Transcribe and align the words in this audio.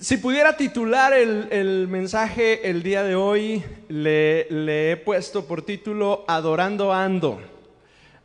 Si 0.00 0.16
pudiera 0.16 0.56
titular 0.56 1.12
el, 1.12 1.88
mensaje 1.88 2.70
el 2.70 2.82
día 2.82 3.02
de 3.02 3.16
hoy, 3.16 3.62
le, 3.88 4.46
le, 4.48 4.92
he 4.92 4.96
puesto 4.96 5.44
por 5.44 5.60
título 5.60 6.24
Adorando 6.26 6.90
Ando. 6.90 7.38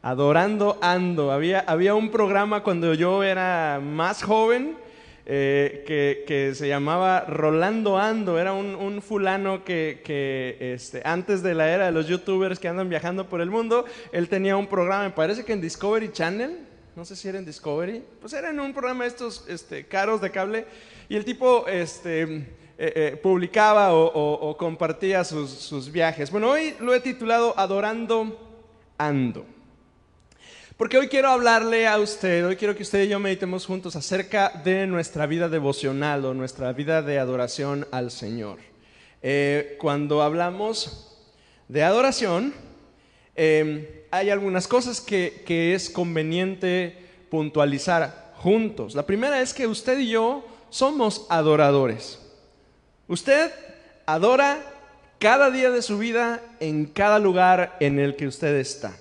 Adorando 0.02 0.80
Ando. 0.82 1.34
Había, 1.34 1.60
había 1.60 1.96
un 1.96 2.12
programa 2.12 2.64
cuando 2.64 2.94
yo 2.94 3.24
era 3.24 3.82
más 3.84 4.24
joven 4.24 4.78
eh, 5.26 5.84
que, 6.26 6.56
se 6.56 6.70
llamaba 6.70 7.26
Rolando 7.28 7.98
Ando. 7.98 8.40
Era 8.40 8.54
un, 8.54 9.02
fulano 9.02 9.66
que, 9.66 10.02
que 10.06 10.56
este, 10.76 11.02
antes 11.04 11.44
de 11.44 11.56
la 11.56 11.70
era 11.70 11.88
de 11.88 11.92
los 11.92 12.08
youtubers 12.08 12.58
que 12.58 12.70
andan 12.70 12.88
viajando 12.88 13.28
por 13.28 13.42
el 13.42 13.50
mundo, 13.50 13.84
él 14.14 14.30
tenía 14.30 14.56
un 14.56 14.68
programa, 14.68 15.04
me 15.04 15.12
parece 15.12 15.44
que 15.44 15.52
en 15.52 15.60
Discovery 15.60 16.14
Channel. 16.14 16.58
No 16.96 17.06
sé 17.06 17.18
si 17.18 17.28
era 17.28 17.38
en 17.38 17.46
Discovery. 17.46 18.02
Pues 18.22 18.32
era 18.32 18.50
en 18.50 18.60
un 18.62 18.74
programa 18.74 19.04
de 19.04 19.10
estos 19.10 19.46
este, 19.50 19.86
caros 19.86 20.22
de 20.22 20.32
cable 20.32 20.66
y 21.10 21.16
el 21.16 21.26
tipo 21.26 21.68
este, 21.68 22.22
eh, 22.22 22.46
eh, 22.78 23.20
publicaba 23.22 23.94
o, 23.96 24.56
compartía 24.58 25.24
sus, 25.24 25.92
viajes. 25.92 26.30
Bueno, 26.30 26.52
hoy 26.52 26.76
lo 26.80 26.94
he 26.94 27.00
titulado 27.00 27.56
Adorando 27.58 28.38
Ando. 29.00 29.44
Porque 30.78 31.00
hoy 31.00 31.08
quiero 31.08 31.30
hablarle 31.30 31.88
a 31.88 31.98
usted, 31.98 32.46
hoy 32.46 32.56
quiero 32.56 32.76
que 32.76 32.84
usted 32.84 33.04
y 33.04 33.10
yo 33.10 33.20
meditemos 33.20 33.66
juntos 33.66 33.96
acerca 33.96 34.62
de 34.64 34.86
nuestra 34.86 35.26
vida 35.26 35.50
devocional 35.50 36.24
o 36.24 36.34
nuestra 36.36 36.72
vida 36.74 37.02
de 37.02 37.18
adoración 37.18 37.88
al 37.92 38.12
Señor. 38.12 38.60
Eh, 39.22 39.78
cuando 39.80 40.22
hablamos 40.22 41.18
de 41.68 41.84
adoración, 41.84 42.54
hay 43.36 44.30
algunas 44.30 44.68
cosas 44.68 45.02
que 45.02 45.74
es 45.74 45.90
conveniente 45.90 46.96
puntualizar 47.30 48.34
juntos. 48.38 48.96
La 48.96 49.06
primera 49.06 49.42
es 49.42 49.54
que 49.54 49.66
usted 49.66 49.98
y 50.00 50.10
yo 50.10 50.46
somos 50.70 51.26
adoradores. 51.30 52.20
Usted 53.08 53.52
adora 54.06 54.60
cada 55.20 55.52
día 55.52 55.70
de 55.70 55.82
su 55.82 55.98
vida 55.98 56.42
en 56.60 56.86
cada 56.86 57.20
lugar 57.20 57.76
en 57.80 58.00
el 58.00 58.16
que 58.16 58.28
usted 58.28 58.56
está. 58.56 58.96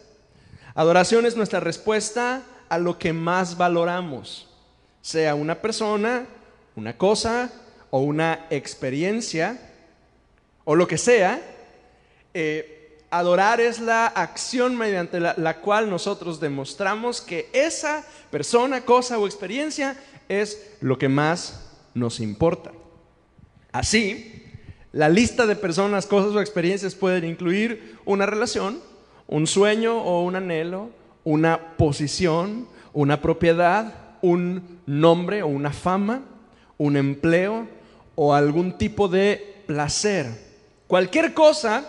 Adoración 0.75 1.27
es 1.27 1.37
nuestra 1.37 1.61
respuesta 1.61 2.43
a 2.69 2.79
lo 2.79 2.99
que 2.99 3.13
más 3.13 3.57
valoramos, 3.57 4.49
sea 5.01 5.35
una 5.35 5.57
persona, 5.57 6.27
una 6.77 6.97
cosa 6.97 7.51
o 7.91 8.01
una 8.01 8.47
experiencia 8.51 9.59
o 10.65 10.75
lo 10.75 10.87
que 10.87 10.99
sea. 10.99 11.41
Eh, 12.35 12.99
adorar 13.11 13.61
es 13.61 13.81
la 13.81 14.07
acción 14.07 14.77
mediante 14.77 15.19
la 15.19 15.61
cual 15.61 15.89
nosotros 15.89 16.41
demostramos 16.41 17.21
que 17.21 17.49
esa 17.53 18.05
persona, 18.31 18.83
cosa 18.83 19.19
o 19.19 19.27
experiencia 19.27 19.97
es 20.29 20.77
lo 20.81 20.99
que 20.99 21.09
más 21.09 21.77
nos 21.95 22.21
importa. 22.21 22.73
Así, 23.73 24.45
la 24.93 25.09
lista 25.09 25.47
de 25.47 25.57
personas, 25.57 26.07
cosas 26.07 26.33
o 26.33 26.41
experiencias 26.41 26.95
pueden 26.95 27.25
incluir 27.25 27.99
una 28.05 28.27
relación, 28.27 28.81
un 29.27 29.47
sueño 29.47 30.03
o 30.03 30.25
un 30.25 30.37
anhelo, 30.37 30.91
una 31.25 31.77
posición, 31.77 32.67
una 32.93 33.21
propiedad, 33.21 34.17
un 34.23 34.81
nombre 34.87 35.43
o 35.43 35.49
una 35.49 35.73
fama, 35.73 36.23
un 36.79 36.97
empleo 36.97 37.69
o 38.15 38.35
algún 38.35 38.79
tipo 38.79 39.09
de 39.09 39.63
placer. 39.67 40.27
Cualquier 40.87 41.35
cosa 41.35 41.89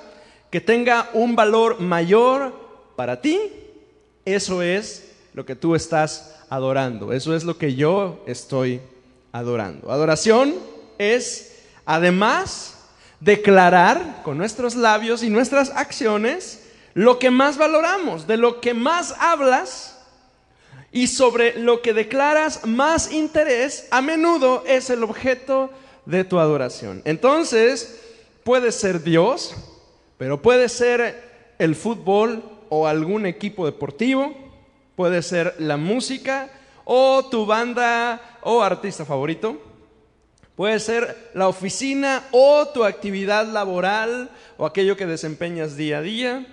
que 0.51 0.59
tenga 0.59 1.09
un 1.13 1.35
valor 1.35 1.79
mayor 1.79 2.53
para 2.95 3.21
ti, 3.21 3.39
eso 4.25 4.61
es 4.61 5.13
lo 5.33 5.45
que 5.45 5.55
tú 5.55 5.75
estás 5.75 6.38
adorando. 6.50 7.14
Eso 7.14 7.36
es 7.36 7.44
lo 7.44 7.58
que 7.58 7.75
yo 7.75 8.23
estoy 8.25 8.81
adorando. 9.31 9.92
Adoración 9.92 10.56
es, 10.97 11.64
además, 11.86 12.75
declarar 13.19 14.22
con 14.23 14.38
nuestros 14.38 14.75
labios 14.75 15.23
y 15.23 15.30
nuestras 15.30 15.69
acciones 15.72 16.66
lo 16.94 17.19
que 17.19 17.30
más 17.30 17.58
valoramos, 17.58 18.28
de 18.28 18.38
lo 18.38 18.62
que 18.62 18.73
más 18.73 19.16
hablas 19.19 19.97
y 20.91 21.07
sobre 21.07 21.59
lo 21.59 21.81
que 21.81 21.94
declaras 21.94 22.66
más 22.66 23.12
interés, 23.12 23.88
a 23.91 24.02
menudo 24.02 24.63
es 24.66 24.90
el 24.90 25.03
objeto 25.03 25.69
de 26.06 26.23
tu 26.23 26.40
adoración. 26.40 27.02
Entonces, 27.06 28.00
puede 28.44 28.72
ser 28.72 29.03
Dios, 29.03 29.53
pero 30.18 30.41
puede 30.41 30.68
ser 30.68 31.53
el 31.59 31.75
fútbol 31.75 32.44
o 32.69 32.88
algún 32.88 33.25
equipo 33.25 33.66
deportivo, 33.66 34.48
puede 34.99 35.21
ser 35.21 35.55
la 35.59 35.77
música 35.77 36.49
o 36.83 37.23
tu 37.31 37.45
banda 37.45 38.19
o 38.41 38.61
artista 38.61 39.05
favorito. 39.05 39.57
Puede 40.57 40.77
ser 40.81 41.31
la 41.33 41.47
oficina 41.47 42.27
o 42.33 42.67
tu 42.67 42.83
actividad 42.83 43.47
laboral 43.47 44.29
o 44.57 44.65
aquello 44.65 44.97
que 44.97 45.05
desempeñas 45.05 45.77
día 45.77 45.99
a 45.99 46.01
día. 46.01 46.47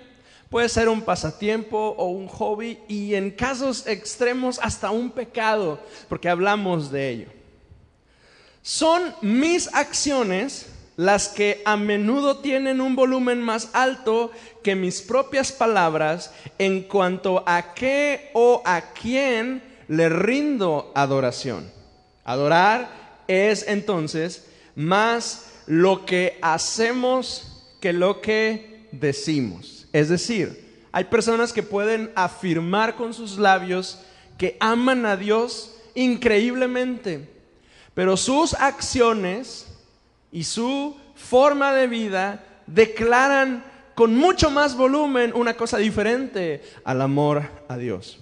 Puede 0.49 0.69
ser 0.69 0.87
un 0.87 1.01
pasatiempo 1.01 1.93
o 1.97 2.05
un 2.05 2.29
hobby 2.29 2.79
y 2.87 3.15
en 3.15 3.31
casos 3.31 3.85
extremos 3.85 4.61
hasta 4.63 4.91
un 4.91 5.11
pecado, 5.11 5.81
porque 6.07 6.29
hablamos 6.29 6.89
de 6.89 7.09
ello. 7.09 7.27
Son 8.61 9.13
mis 9.21 9.67
acciones 9.73 10.67
las 10.97 11.27
que 11.29 11.61
a 11.63 11.77
menudo 11.77 12.39
tienen 12.39 12.81
un 12.81 12.95
volumen 12.95 13.41
más 13.41 13.69
alto 13.73 14.31
que 14.63 14.75
mis 14.75 15.01
propias 15.01 15.51
palabras 15.51 16.33
en 16.57 16.81
cuanto 16.81 17.43
a 17.45 17.73
qué 17.75 18.31
o 18.33 18.63
a 18.65 18.81
quién 18.93 19.61
le 19.87 20.09
rindo 20.09 20.91
adoración. 20.95 21.71
Adorar 22.25 23.23
es 23.27 23.65
entonces 23.67 24.47
más 24.75 25.51
lo 25.67 26.05
que 26.05 26.39
hacemos 26.41 27.63
que 27.79 27.93
lo 27.93 28.19
que 28.19 28.87
decimos. 28.91 29.87
Es 29.93 30.09
decir, 30.09 30.65
hay 30.91 31.03
personas 31.03 31.53
que 31.53 31.61
pueden 31.61 32.11
afirmar 32.15 32.95
con 32.95 33.13
sus 33.13 33.37
labios 33.37 33.99
que 34.37 34.57
aman 34.59 35.05
a 35.05 35.15
Dios 35.15 35.75
increíblemente, 35.93 37.29
pero 37.93 38.17
sus 38.17 38.55
acciones 38.55 39.67
y 40.31 40.43
su 40.43 40.95
forma 41.15 41.73
de 41.73 41.87
vida 41.87 42.43
declaran 42.67 43.63
con 43.95 44.15
mucho 44.15 44.51
más 44.51 44.77
volumen 44.77 45.31
una 45.33 45.55
cosa 45.55 45.77
diferente 45.77 46.61
al 46.83 47.01
amor 47.01 47.43
a 47.67 47.77
Dios. 47.77 48.19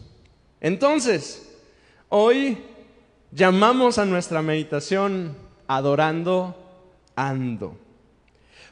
Entonces, 0.62 1.54
hoy 2.10 2.58
llamamos 3.32 3.98
a 3.98 4.06
nuestra 4.06 4.42
meditación 4.42 5.36
adorando 5.68 6.56
ando. 7.16 7.78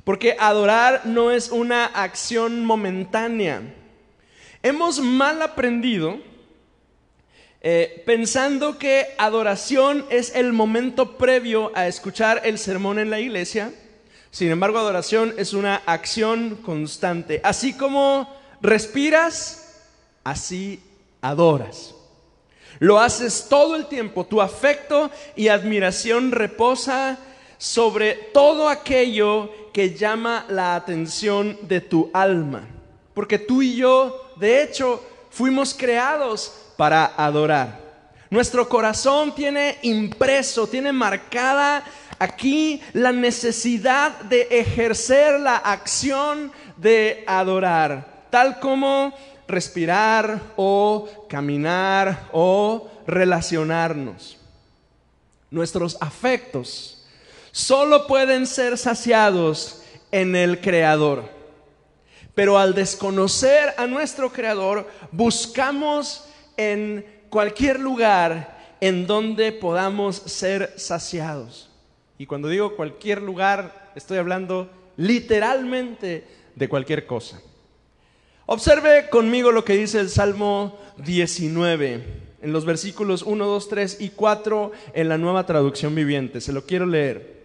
Porque 0.04 0.36
adorar 0.40 1.02
no 1.06 1.32
es 1.32 1.50
una 1.52 1.86
acción 1.86 2.66
momentánea. 2.66 3.62
Hemos 4.62 5.00
mal 5.00 5.42
aprendido 5.42 6.20
eh, 7.66 8.04
pensando 8.06 8.78
que 8.78 9.16
adoración 9.18 10.06
es 10.10 10.36
el 10.36 10.52
momento 10.52 11.18
previo 11.18 11.72
a 11.76 11.88
escuchar 11.88 12.42
el 12.44 12.60
sermón 12.60 13.00
en 13.00 13.10
la 13.10 13.22
iglesia. 13.22 13.72
Sin 14.32 14.52
embargo, 14.52 14.80
adoración 14.80 15.34
es 15.38 15.54
una 15.54 15.78
acción 15.86 16.58
constante. 16.58 17.40
Así 17.42 17.72
como 17.72 18.30
respiras, 18.62 19.80
así 20.26 20.84
adoras. 21.22 21.96
Lo 22.80 23.00
haces 23.00 23.46
todo 23.48 23.78
el 23.78 23.86
tiempo. 23.86 24.26
Tu 24.26 24.42
afecto 24.42 25.10
y 25.38 25.48
admiración 25.48 26.34
reposa 26.34 27.18
sobre 27.58 28.16
todo 28.34 28.68
aquello 28.68 29.50
que 29.72 29.96
llama 29.96 30.46
la 30.50 30.76
atención 30.76 31.58
de 31.62 31.80
tu 31.80 32.12
alma. 32.14 32.68
Porque 33.14 33.40
tú 33.40 33.62
y 33.62 33.78
yo, 33.78 34.34
de 34.36 34.64
hecho, 34.64 35.02
fuimos 35.30 35.74
creados 35.74 36.63
para 36.84 37.14
adorar. 37.16 37.80
Nuestro 38.30 38.68
corazón 38.68 39.34
tiene 39.34 39.78
impreso, 39.84 40.68
tiene 40.68 40.92
marcada 40.92 41.82
aquí 42.20 42.82
la 42.92 43.14
necesidad 43.14 44.20
de 44.24 44.50
ejercer 44.52 45.40
la 45.40 45.56
acción 45.56 46.52
de 46.76 47.24
adorar, 47.26 48.26
tal 48.30 48.60
como 48.60 49.14
respirar 49.48 50.42
o 50.58 51.08
caminar 51.30 52.28
o 52.34 52.90
relacionarnos. 53.08 54.38
Nuestros 55.50 55.96
afectos 56.02 57.06
solo 57.54 58.08
pueden 58.08 58.46
ser 58.46 58.78
saciados 58.78 59.84
en 60.12 60.36
el 60.36 60.60
Creador. 60.60 61.30
Pero 62.36 62.58
al 62.58 62.74
desconocer 62.74 63.74
a 63.78 63.88
nuestro 63.88 64.34
Creador, 64.34 64.90
buscamos 65.14 66.26
en 66.58 67.06
cualquier 67.30 67.80
lugar 67.80 68.76
en 68.82 69.08
donde 69.08 69.52
podamos 69.52 70.18
ser 70.18 70.74
saciados. 70.78 71.70
Y 72.18 72.26
cuando 72.26 72.50
digo 72.50 72.76
cualquier 72.76 73.22
lugar, 73.22 73.92
estoy 73.96 74.18
hablando 74.18 74.70
literalmente 74.98 76.26
de 76.56 76.70
cualquier 76.70 77.06
cosa. 77.06 77.42
Observe 78.46 79.10
conmigo 79.10 79.52
lo 79.52 79.64
que 79.64 79.78
dice 79.78 80.00
el 80.00 80.10
Salmo 80.10 80.78
19. 80.98 82.24
en 82.42 82.52
los 82.52 82.66
versículos 82.66 83.24
1, 83.24 83.46
2, 83.46 83.70
3 83.70 83.98
y 84.02 84.10
4 84.10 84.74
en 84.94 85.08
la 85.08 85.18
nueva 85.18 85.46
traducción 85.46 85.96
viviente. 85.96 86.42
Se 86.42 86.52
lo 86.52 86.66
quiero 86.66 86.86
leer. 86.86 87.42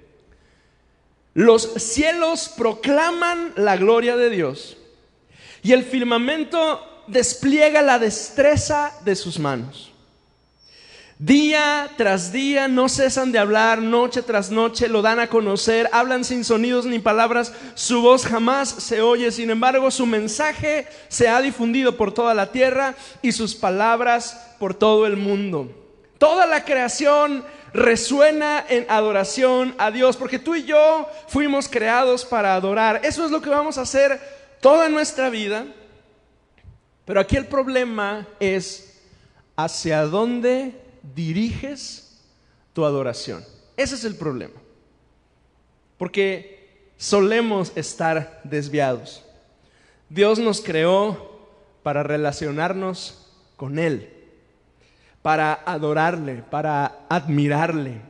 Los 1.35 1.63
cielos 1.63 2.53
proclaman 2.57 3.53
la 3.55 3.77
gloria 3.77 4.17
de 4.17 4.29
Dios 4.29 4.77
y 5.63 5.71
el 5.71 5.85
firmamento 5.85 6.98
despliega 7.09 7.83
la 7.83 7.99
destreza 7.99 8.93
de 9.05 9.17
sus 9.17 9.39
manos. 9.39 9.93
Día 11.19 11.91
tras 11.97 12.31
día 12.31 12.69
no 12.69 12.89
cesan 12.89 13.33
de 13.33 13.41
hablar, 13.41 13.83
noche 13.83 14.23
tras 14.23 14.53
noche 14.53 14.87
lo 14.87 15.03
dan 15.03 15.19
a 15.19 15.27
conocer, 15.27 15.91
hablan 15.93 16.25
sin 16.25 16.45
sonidos 16.45 16.87
ni 16.87 17.01
palabras, 17.01 17.53
su 17.75 18.03
voz 18.03 18.25
jamás 18.25 18.69
se 18.69 19.03
oye, 19.03 19.33
sin 19.33 19.51
embargo 19.51 19.91
su 19.91 20.07
mensaje 20.07 20.87
se 21.09 21.29
ha 21.29 21.41
difundido 21.41 21.97
por 21.97 22.15
toda 22.15 22.35
la 22.35 22.53
tierra 22.53 22.95
y 23.21 23.33
sus 23.33 23.57
palabras 23.57 24.55
por 24.61 24.75
todo 24.75 25.07
el 25.07 25.17
mundo. 25.17 25.69
Toda 26.19 26.47
la 26.47 26.65
creación 26.65 27.45
resuena 27.73 28.65
en 28.69 28.87
adoración 28.89 29.75
a 29.79 29.91
Dios, 29.91 30.17
porque 30.17 30.39
tú 30.39 30.55
y 30.55 30.65
yo 30.65 31.09
fuimos 31.27 31.69
creados 31.69 32.25
para 32.25 32.55
adorar. 32.55 33.01
Eso 33.03 33.25
es 33.25 33.33
lo 33.33 33.43
que 33.43 33.51
vamos 33.51 33.77
a 33.77 33.83
hacer 33.83 34.21
toda 34.61 34.89
nuestra 34.89 35.31
vida. 35.31 35.67
Pero 37.09 37.21
aquí 37.21 37.39
el 37.39 37.47
problema 37.47 38.29
es 38.39 39.01
hacia 39.57 40.03
dónde 40.03 40.79
diriges 41.15 42.21
tu 42.75 42.85
adoración. 42.85 43.43
Ese 43.79 43.95
es 43.95 44.05
el 44.05 44.15
problema. 44.15 44.61
Porque 45.97 46.91
solemos 46.99 47.73
estar 47.77 48.43
desviados. 48.45 49.25
Dios 50.11 50.39
nos 50.39 50.61
creó 50.61 51.49
para 51.83 52.03
relacionarnos 52.03 53.33
con 53.57 53.79
Él, 53.79 54.13
para 55.23 55.55
adorarle, 55.65 56.43
para 56.51 57.07
admirarle. 57.09 58.03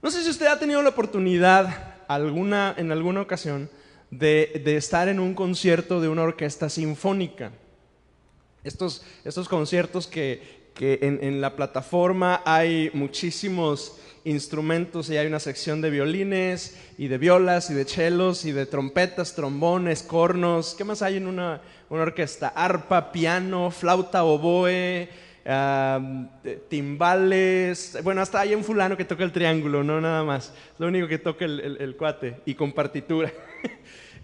No 0.00 0.12
sé 0.12 0.22
si 0.22 0.30
usted 0.30 0.46
ha 0.46 0.60
tenido 0.60 0.80
la 0.80 0.90
oportunidad 0.90 1.96
alguna, 2.06 2.72
en 2.76 2.92
alguna 2.92 3.20
ocasión 3.20 3.68
de, 4.10 4.62
estar 4.76 5.08
en 5.08 5.20
un 5.20 5.34
concierto 5.34 6.00
de 6.00 6.08
una 6.08 6.22
orquesta 6.22 6.68
sinfónica. 6.68 7.52
Estos, 8.64 9.04
estos 9.24 9.48
conciertos 9.48 10.06
que, 10.06 10.70
que 10.76 10.98
en, 11.02 11.40
la 11.40 11.56
plataforma 11.56 12.42
hay 12.44 12.90
muchísimos 12.92 13.98
instrumentos 14.24 15.08
y 15.08 15.16
hay 15.16 15.26
una 15.26 15.40
sección 15.40 15.80
de 15.80 15.88
violines 15.88 16.76
y 16.98 17.08
de 17.08 17.16
violas 17.16 17.70
y 17.70 17.74
de 17.74 17.86
chelos 17.86 18.44
y 18.44 18.52
de 18.52 18.66
trompetas, 18.66 19.34
trombones, 19.34 20.02
cornos. 20.02 20.74
¿Qué 20.76 20.84
más 20.84 21.00
hay 21.00 21.16
en 21.16 21.28
una, 21.28 21.62
orquesta? 21.88 22.48
Arpa, 22.48 23.10
piano, 23.10 23.70
flauta, 23.70 24.24
oboe, 24.24 25.08
timbales. 26.68 27.96
Bueno, 28.02 28.20
hasta 28.20 28.40
hay 28.40 28.54
un 28.54 28.64
fulano 28.64 28.96
que 28.96 29.04
toca 29.04 29.22
el 29.22 29.32
triángulo, 29.32 29.84
no 29.84 30.00
nada 30.00 30.24
más. 30.24 30.52
Lo 30.78 30.88
único 30.88 31.06
que 31.06 31.18
toca 31.18 31.44
el, 31.44 31.94
cuate 31.96 32.40
y 32.44 32.54
con 32.54 32.72
partitura. 32.72 33.32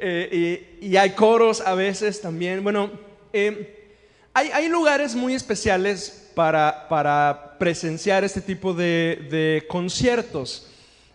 Eh, 0.04 0.78
y, 0.80 0.96
hay 0.96 1.10
coros 1.10 1.60
a 1.60 1.76
veces 1.76 2.20
también. 2.20 2.64
Bueno, 2.64 2.90
eh, 3.32 3.94
hay, 4.34 4.48
hay 4.48 4.68
lugares 4.68 5.14
muy 5.14 5.32
especiales 5.32 6.22
para, 6.34 7.56
presenciar 7.58 8.24
este 8.24 8.40
tipo 8.40 8.74
de, 8.74 9.64
conciertos. 9.68 10.68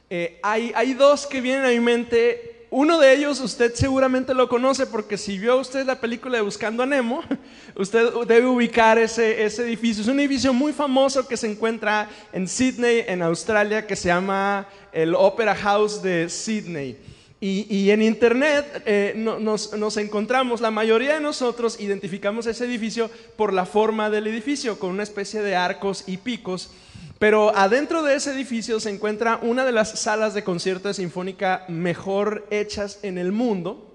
Eh, 0.09 0.39
hay, 0.41 0.71
hay 0.73 0.93
dos 0.93 1.27
que 1.27 1.41
vienen 1.41 1.65
a 1.65 1.69
mi 1.69 1.81
mente 1.81 2.56
uno 2.69 2.99
de 2.99 3.13
ellos 3.13 3.39
usted 3.39 3.73
seguramente 3.73 4.33
lo 4.33 4.49
conoce 4.49 4.85
porque 4.87 5.17
si 5.17 5.37
vio 5.37 5.57
usted 5.57 5.85
la 5.85 6.01
película 6.01 6.37
de 6.37 6.43
Buscando 6.43 6.83
a 6.83 6.85
Nemo, 6.85 7.23
usted 7.75 8.11
debe 8.27 8.45
ubicar 8.45 8.97
ese, 8.97 9.45
ese, 9.45 9.63
edificio. 9.63 10.01
Es 10.01 10.09
un 10.09 10.19
edificio 10.19 10.53
muy 10.53 10.73
famoso 10.73 11.25
que 11.27 11.37
se 11.37 11.49
encuentra 11.49 12.09
en 12.33 12.47
Sydney, 12.47 13.05
en 13.07 13.21
Australia, 13.21 13.87
que 13.87 13.95
se 13.95 14.09
llama 14.09 14.67
el 14.91 15.15
Opera 15.15 15.55
House 15.55 16.01
de 16.01 16.29
Sydney. 16.29 16.97
Y, 17.39 17.91
en 17.91 18.01
Internet 18.01 18.81
eh, 18.87 19.13
nos, 19.15 19.97
encontramos, 19.97 20.59
la 20.59 20.71
mayoría 20.71 21.13
de 21.13 21.19
nosotros 21.19 21.79
identificamos 21.79 22.47
ese 22.47 22.65
edificio 22.65 23.11
por 23.35 23.53
la 23.53 23.67
forma 23.67 24.09
del 24.09 24.25
edificio, 24.25 24.79
con 24.79 24.89
una 24.89 25.03
especie 25.03 25.43
de 25.43 25.55
arcos 25.55 26.03
y 26.07 26.17
picos. 26.17 26.71
Pero 27.19 27.55
adentro 27.55 28.01
de 28.01 28.15
ese 28.15 28.31
edificio 28.31 28.79
se 28.79 28.89
encuentra 28.89 29.39
una 29.43 29.65
de 29.65 29.71
las 29.71 29.99
salas 29.99 30.33
de 30.33 30.43
concierto 30.43 30.87
de 30.87 30.95
sinfónica 30.95 31.63
mejor 31.67 32.47
hechas 32.49 32.99
en 33.03 33.19
el 33.19 33.31
mundo. 33.31 33.86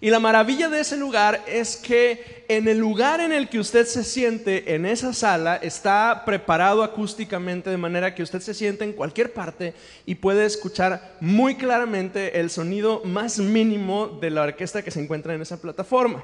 Y 0.00 0.10
la 0.10 0.20
maravilla 0.20 0.68
de 0.68 0.80
ese 0.80 0.96
lugar 0.96 1.42
es 1.48 1.76
que 1.76 2.44
en 2.48 2.68
el 2.68 2.78
lugar 2.78 3.20
en 3.20 3.32
el 3.32 3.48
que 3.48 3.58
usted 3.58 3.84
se 3.84 4.04
siente, 4.04 4.74
en 4.74 4.86
esa 4.86 5.12
sala, 5.12 5.56
está 5.56 6.22
preparado 6.24 6.84
acústicamente 6.84 7.68
de 7.68 7.76
manera 7.76 8.14
que 8.14 8.22
usted 8.22 8.40
se 8.40 8.54
siente 8.54 8.84
en 8.84 8.92
cualquier 8.92 9.32
parte 9.32 9.74
y 10.06 10.14
puede 10.14 10.46
escuchar 10.46 11.16
muy 11.20 11.56
claramente 11.56 12.38
el 12.38 12.48
sonido 12.48 13.02
más 13.04 13.38
mínimo 13.38 14.06
de 14.06 14.30
la 14.30 14.42
orquesta 14.42 14.82
que 14.82 14.92
se 14.92 15.00
encuentra 15.00 15.34
en 15.34 15.42
esa 15.42 15.60
plataforma. 15.60 16.22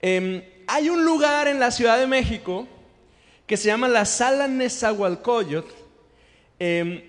Em, 0.00 0.44
hay 0.68 0.88
un 0.88 1.04
lugar 1.04 1.48
en 1.48 1.58
la 1.58 1.72
Ciudad 1.72 1.98
de 1.98 2.06
México 2.06 2.68
que 3.48 3.56
se 3.56 3.66
llama 3.66 3.88
la 3.88 4.04
Sala 4.04 4.46
Nezahualcóyotl. 4.46 5.72
Em, 6.60 7.02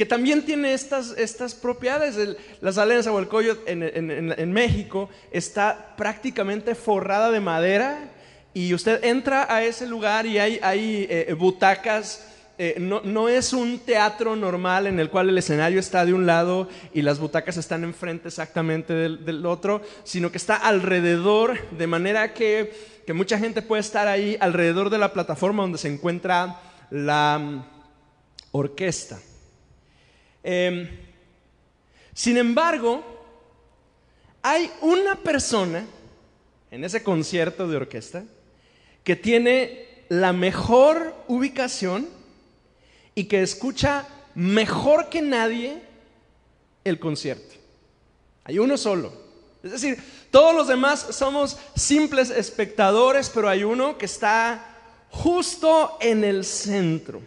que 0.00 0.06
también 0.06 0.46
tiene 0.46 0.72
estas, 0.72 1.10
estas 1.18 1.54
propiedades. 1.54 2.16
la 2.62 2.72
sala 2.72 2.94
de 2.94 3.56
en, 3.66 3.82
en, 4.32 4.50
México 4.50 5.10
está 5.30 5.94
prácticamente 5.94 6.74
forrada 6.74 7.30
de 7.30 7.40
madera 7.40 8.10
y 8.54 8.72
usted 8.72 9.04
entra 9.04 9.54
a 9.54 9.62
ese 9.62 9.86
lugar 9.86 10.24
y 10.24 10.38
hay, 10.38 10.58
hay 10.62 11.06
eh, 11.10 11.36
butacas. 11.38 12.26
Eh, 12.56 12.76
no, 12.78 13.02
no, 13.04 13.28
es 13.28 13.52
un 13.52 13.80
teatro 13.80 14.36
normal 14.36 14.86
en 14.86 14.98
el 14.98 15.10
cual 15.10 15.28
el 15.28 15.36
escenario 15.36 15.78
está 15.78 16.06
de 16.06 16.14
un 16.14 16.24
lado 16.24 16.66
y 16.94 17.02
las 17.02 17.18
butacas 17.18 17.58
están 17.58 17.84
enfrente 17.84 18.28
exactamente 18.28 18.94
del, 18.94 19.26
del 19.26 19.44
otro, 19.44 19.82
sino 20.04 20.32
que 20.32 20.38
está 20.38 20.56
alrededor, 20.56 21.60
de 21.72 21.86
manera 21.86 22.32
que, 22.32 22.72
que 23.06 23.12
mucha 23.12 23.38
gente 23.38 23.60
puede 23.60 23.80
estar 23.80 24.08
ahí 24.08 24.38
alrededor 24.40 24.88
de 24.88 24.96
la 24.96 25.12
plataforma 25.12 25.62
donde 25.62 25.76
se 25.76 25.92
encuentra 25.92 26.58
la 26.90 27.38
mm, 27.38 27.64
orquesta. 28.52 29.18
Em, 30.42 30.88
sin 32.14 32.36
embargo, 32.36 33.02
hay 34.42 34.70
una 34.80 35.16
persona 35.16 35.84
en 36.70 36.84
ese 36.84 37.02
concierto 37.02 37.68
de 37.68 37.76
orquesta 37.76 38.24
que 39.04 39.16
tiene 39.16 40.04
la 40.08 40.32
mejor 40.32 41.14
ubicación 41.28 42.08
y 43.14 43.24
que 43.24 43.42
escucha 43.42 44.06
mejor 44.34 45.08
que 45.08 45.22
nadie 45.22 45.82
el 46.84 46.98
concierto. 46.98 47.54
Hay 48.44 48.58
uno 48.58 48.76
solo. 48.76 49.12
Es 49.62 49.72
decir, 49.72 49.98
todos 50.30 50.54
los 50.54 50.68
demás 50.68 51.06
somos 51.10 51.58
simples 51.76 52.30
espectadores, 52.30 53.30
pero 53.30 53.48
hay 53.48 53.62
uno 53.62 53.98
que 53.98 54.06
está 54.06 54.78
justo 55.10 55.98
en 56.00 56.24
el 56.24 56.44
centro. 56.44 57.20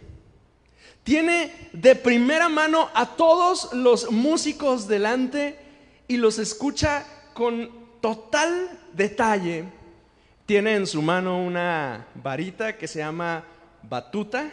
Tiene 1.04 1.52
de 1.74 1.94
primera 1.94 2.48
mano 2.48 2.88
a 2.94 3.14
todos 3.14 3.74
los 3.74 4.10
músicos 4.10 4.88
delante 4.88 5.58
y 6.08 6.16
los 6.16 6.38
escucha 6.38 7.04
con 7.34 7.70
total 8.00 8.70
detalle. 8.94 9.66
Tiene 10.46 10.76
en 10.76 10.86
su 10.86 11.02
mano 11.02 11.42
una 11.42 12.06
varita 12.14 12.78
que 12.78 12.88
se 12.88 13.00
llama 13.00 13.44
batuta 13.82 14.50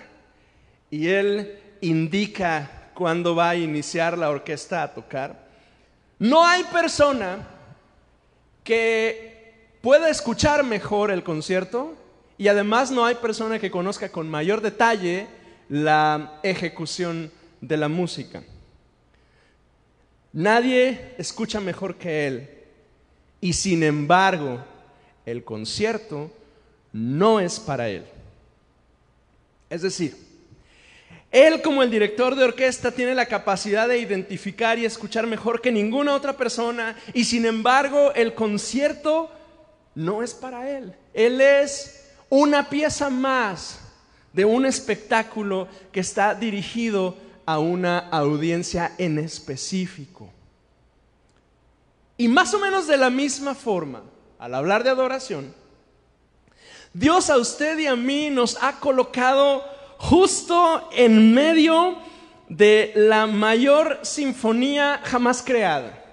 y 0.89 1.07
él 1.07 1.57
indica 1.79 2.89
cuándo 2.93 3.33
va 3.33 3.51
a 3.51 3.55
iniciar 3.55 4.17
la 4.17 4.29
orquesta 4.29 4.83
a 4.83 4.93
tocar. 4.93 5.47
No 6.19 6.45
hay 6.45 6.65
persona 6.65 7.47
que 8.65 9.77
pueda 9.81 10.09
escuchar 10.09 10.65
mejor 10.65 11.11
el 11.11 11.23
concierto 11.23 11.95
y 12.37 12.49
además 12.49 12.91
no 12.91 13.05
hay 13.05 13.15
persona 13.15 13.57
que 13.57 13.71
conozca 13.71 14.09
con 14.09 14.29
mayor 14.29 14.59
detalle 14.59 15.27
la 15.71 16.39
ejecución 16.43 17.31
de 17.61 17.77
la 17.77 17.87
música. 17.87 18.43
Nadie 20.33 21.13
escucha 21.17 21.61
mejor 21.61 21.95
que 21.95 22.27
él 22.27 22.49
y 23.39 23.53
sin 23.53 23.81
embargo 23.81 24.61
el 25.25 25.45
concierto 25.45 26.29
no 26.91 27.39
es 27.39 27.57
para 27.57 27.87
él. 27.87 28.03
Es 29.69 29.81
decir, 29.81 30.17
él 31.31 31.61
como 31.61 31.83
el 31.83 31.89
director 31.89 32.35
de 32.35 32.43
orquesta 32.43 32.91
tiene 32.91 33.15
la 33.15 33.27
capacidad 33.27 33.87
de 33.87 33.97
identificar 33.97 34.77
y 34.77 34.83
escuchar 34.83 35.25
mejor 35.25 35.61
que 35.61 35.71
ninguna 35.71 36.13
otra 36.13 36.35
persona 36.35 36.97
y 37.13 37.23
sin 37.23 37.45
embargo 37.45 38.11
el 38.13 38.33
concierto 38.33 39.31
no 39.95 40.21
es 40.21 40.33
para 40.33 40.69
él. 40.69 40.93
Él 41.13 41.39
es 41.39 42.09
una 42.27 42.69
pieza 42.69 43.09
más 43.09 43.80
de 44.33 44.45
un 44.45 44.65
espectáculo 44.65 45.67
que 45.91 45.99
está 45.99 46.33
dirigido 46.35 47.15
a 47.45 47.59
una 47.59 47.99
audiencia 48.09 48.93
en 48.97 49.19
específico. 49.19 50.29
Y 52.17 52.27
más 52.27 52.53
o 52.53 52.59
menos 52.59 52.87
de 52.87 52.97
la 52.97 53.09
misma 53.09 53.55
forma, 53.55 54.03
al 54.39 54.53
hablar 54.53 54.83
de 54.83 54.89
adoración, 54.89 55.53
Dios 56.93 57.29
a 57.29 57.37
usted 57.37 57.77
y 57.79 57.87
a 57.87 57.95
mí 57.95 58.29
nos 58.29 58.61
ha 58.61 58.79
colocado 58.79 59.63
justo 59.97 60.89
en 60.91 61.33
medio 61.33 61.97
de 62.49 62.91
la 62.95 63.27
mayor 63.27 63.99
sinfonía 64.03 64.99
jamás 65.05 65.41
creada. 65.41 66.03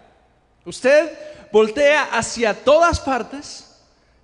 Usted 0.65 1.11
voltea 1.51 2.05
hacia 2.05 2.55
todas 2.55 3.01
partes. 3.01 3.65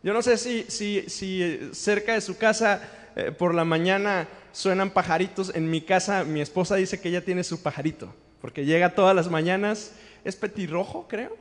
Yo 0.02 0.12
no 0.12 0.22
sé 0.22 0.36
si, 0.36 0.64
si, 1.08 1.70
cerca 1.72 2.14
de 2.14 2.20
su 2.20 2.36
casa 2.36 2.80
eh, 3.16 3.32
por 3.32 3.54
la 3.54 3.64
mañana 3.64 4.28
suenan 4.52 4.90
pajaritos. 4.90 5.52
En 5.54 5.70
mi 5.70 5.80
casa 5.80 6.24
mi 6.24 6.40
esposa 6.40 6.76
dice 6.76 7.00
que 7.00 7.08
ella 7.08 7.24
tiene 7.24 7.44
su 7.44 7.62
pajarito, 7.62 8.14
porque 8.40 8.64
llega 8.64 8.94
todas 8.94 9.14
las 9.14 9.30
mañanas, 9.30 9.92
es 10.24 10.36
petirrojo 10.36 11.06
creo, 11.08 11.36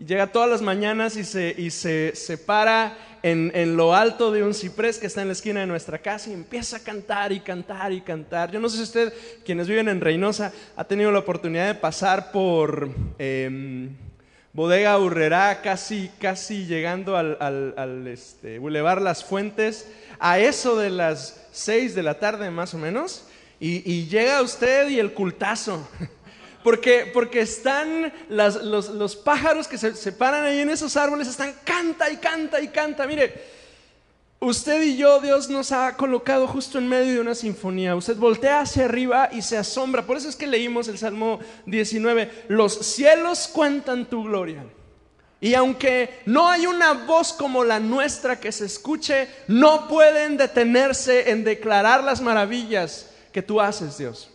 y 0.00 0.06
llega 0.06 0.28
todas 0.28 0.48
las 0.48 0.62
mañanas 0.62 1.16
y 1.16 1.24
se, 1.24 1.54
y 1.56 1.70
se, 1.70 2.16
se 2.16 2.38
para 2.38 2.96
en, 3.22 3.52
en, 3.54 3.76
lo 3.76 3.94
alto 3.94 4.32
de 4.32 4.42
un 4.42 4.54
ciprés 4.54 4.98
que 4.98 5.06
está 5.06 5.20
en 5.20 5.28
la 5.28 5.32
esquina 5.32 5.60
de 5.60 5.66
nuestra 5.66 5.98
casa 5.98 6.30
y 6.30 6.32
empieza 6.32 6.78
a 6.78 6.80
cantar 6.80 7.32
y 7.32 7.40
cantar 7.40 7.92
y 7.92 8.00
cantar. 8.00 8.50
Yo 8.50 8.60
no 8.60 8.70
sé 8.70 8.78
si 8.78 8.82
usted, 8.84 9.12
quienes 9.44 9.68
viven 9.68 9.90
en 9.90 10.00
Reynosa, 10.00 10.52
ha 10.74 10.84
tenido 10.84 11.12
la 11.12 11.18
oportunidad 11.18 11.66
de 11.66 11.74
pasar 11.74 12.32
por 12.32 12.88
em, 13.18 13.94
Bodega 14.52 14.98
Urrera, 14.98 15.62
casi, 15.62 16.10
casi 16.20 16.66
llegando 16.66 17.16
al, 17.16 17.36
al, 17.40 17.74
al 17.76 18.06
este, 18.08 18.58
Boulevard 18.58 19.00
Las 19.00 19.24
Fuentes, 19.24 19.86
a 20.18 20.40
eso 20.40 20.76
de 20.76 20.90
las 20.90 21.46
6 21.52 21.94
de 21.94 22.02
la 22.02 22.18
tarde 22.18 22.50
más 22.50 22.74
o 22.74 22.78
menos, 22.78 23.26
y, 23.60 23.88
y 23.90 24.08
llega 24.08 24.42
usted 24.42 24.88
y 24.88 24.98
el 24.98 25.12
cultazo. 25.12 25.88
Porque, 26.62 27.10
porque 27.14 27.40
están 27.40 28.12
los, 28.28 28.62
los, 28.62 29.16
pájaros 29.16 29.66
que 29.66 29.78
se, 29.78 29.94
se 29.94 30.12
paran 30.12 30.44
ahí 30.44 30.60
en 30.60 30.68
esos 30.68 30.94
árboles, 30.94 31.26
están 31.26 31.54
canta 31.64 32.10
y 32.10 32.18
canta 32.18 32.60
y 32.60 32.68
canta. 32.68 33.06
Mire, 33.06 33.32
usted 34.40 34.82
y 34.82 34.96
yo, 34.96 35.20
Dios 35.20 35.48
nos 35.48 35.70
ha 35.70 35.96
colocado 35.96 36.48
justo 36.48 36.78
en 36.78 36.88
medio 36.88 37.14
de 37.14 37.20
una 37.20 37.34
sinfonía. 37.34 37.94
Usted 37.94 38.16
voltea 38.16 38.60
hacia 38.60 38.86
arriba 38.86 39.28
y 39.32 39.42
se 39.42 39.56
asombra. 39.56 40.04
Por 40.04 40.16
eso 40.16 40.28
es 40.28 40.36
que 40.36 40.46
leímos 40.46 40.88
el 40.88 40.98
Salmo 40.98 41.38
19. 41.66 42.46
Los 42.48 42.74
cielos 42.74 43.48
cuentan 43.52 44.06
tu 44.06 44.24
gloria. 44.24 44.64
Y 45.40 45.54
aunque 45.54 46.20
no 46.26 46.48
hay 46.48 46.66
una 46.66 46.92
voz 46.92 47.32
como 47.32 47.64
la 47.64 47.80
nuestra 47.80 48.38
que 48.38 48.52
se 48.52 48.66
escuche, 48.66 49.28
no 49.48 49.88
pueden 49.88 50.36
detenerse 50.36 51.30
en 51.30 51.44
declarar 51.44 52.04
las 52.04 52.20
maravillas 52.20 53.10
que 53.32 53.40
tú 53.40 53.60
haces, 53.60 53.96
Dios. 53.96 54.30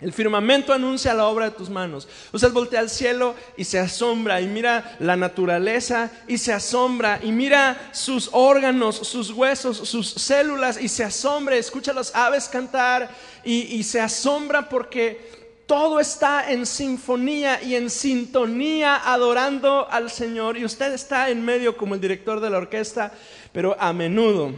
El 0.00 0.12
firmamento 0.12 0.72
anuncia 0.72 1.12
la 1.12 1.26
obra 1.26 1.46
de 1.46 1.56
tus 1.56 1.68
manos. 1.68 2.06
Usted 2.32 2.52
voltea 2.52 2.78
al 2.78 2.88
cielo 2.88 3.34
y 3.56 3.64
se 3.64 3.80
asombra 3.80 4.40
y 4.40 4.46
mira 4.46 4.96
la 5.00 5.16
naturaleza 5.16 6.12
y 6.28 6.38
se 6.38 6.52
asombra 6.52 7.18
y 7.20 7.32
mira 7.32 7.90
sus 7.92 8.30
órganos, 8.32 8.94
sus 8.94 9.32
huesos, 9.32 9.76
sus 9.76 10.08
células 10.08 10.80
y 10.80 10.88
se 10.88 11.02
asombra, 11.02 11.56
escucha 11.56 11.90
a 11.90 11.94
las 11.94 12.14
aves 12.14 12.48
cantar 12.48 13.10
y, 13.44 13.62
y 13.74 13.82
se 13.82 14.00
asombra 14.00 14.68
porque 14.68 15.36
todo 15.66 15.98
está 15.98 16.48
en 16.52 16.64
sinfonía 16.64 17.60
y 17.60 17.74
en 17.74 17.90
sintonía 17.90 19.02
adorando 19.04 19.88
al 19.90 20.10
Señor 20.10 20.56
y 20.56 20.64
usted 20.64 20.92
está 20.92 21.28
en 21.28 21.44
medio 21.44 21.76
como 21.76 21.96
el 21.96 22.00
director 22.00 22.38
de 22.38 22.50
la 22.50 22.58
orquesta, 22.58 23.12
pero 23.52 23.76
a 23.80 23.92
menudo, 23.92 24.52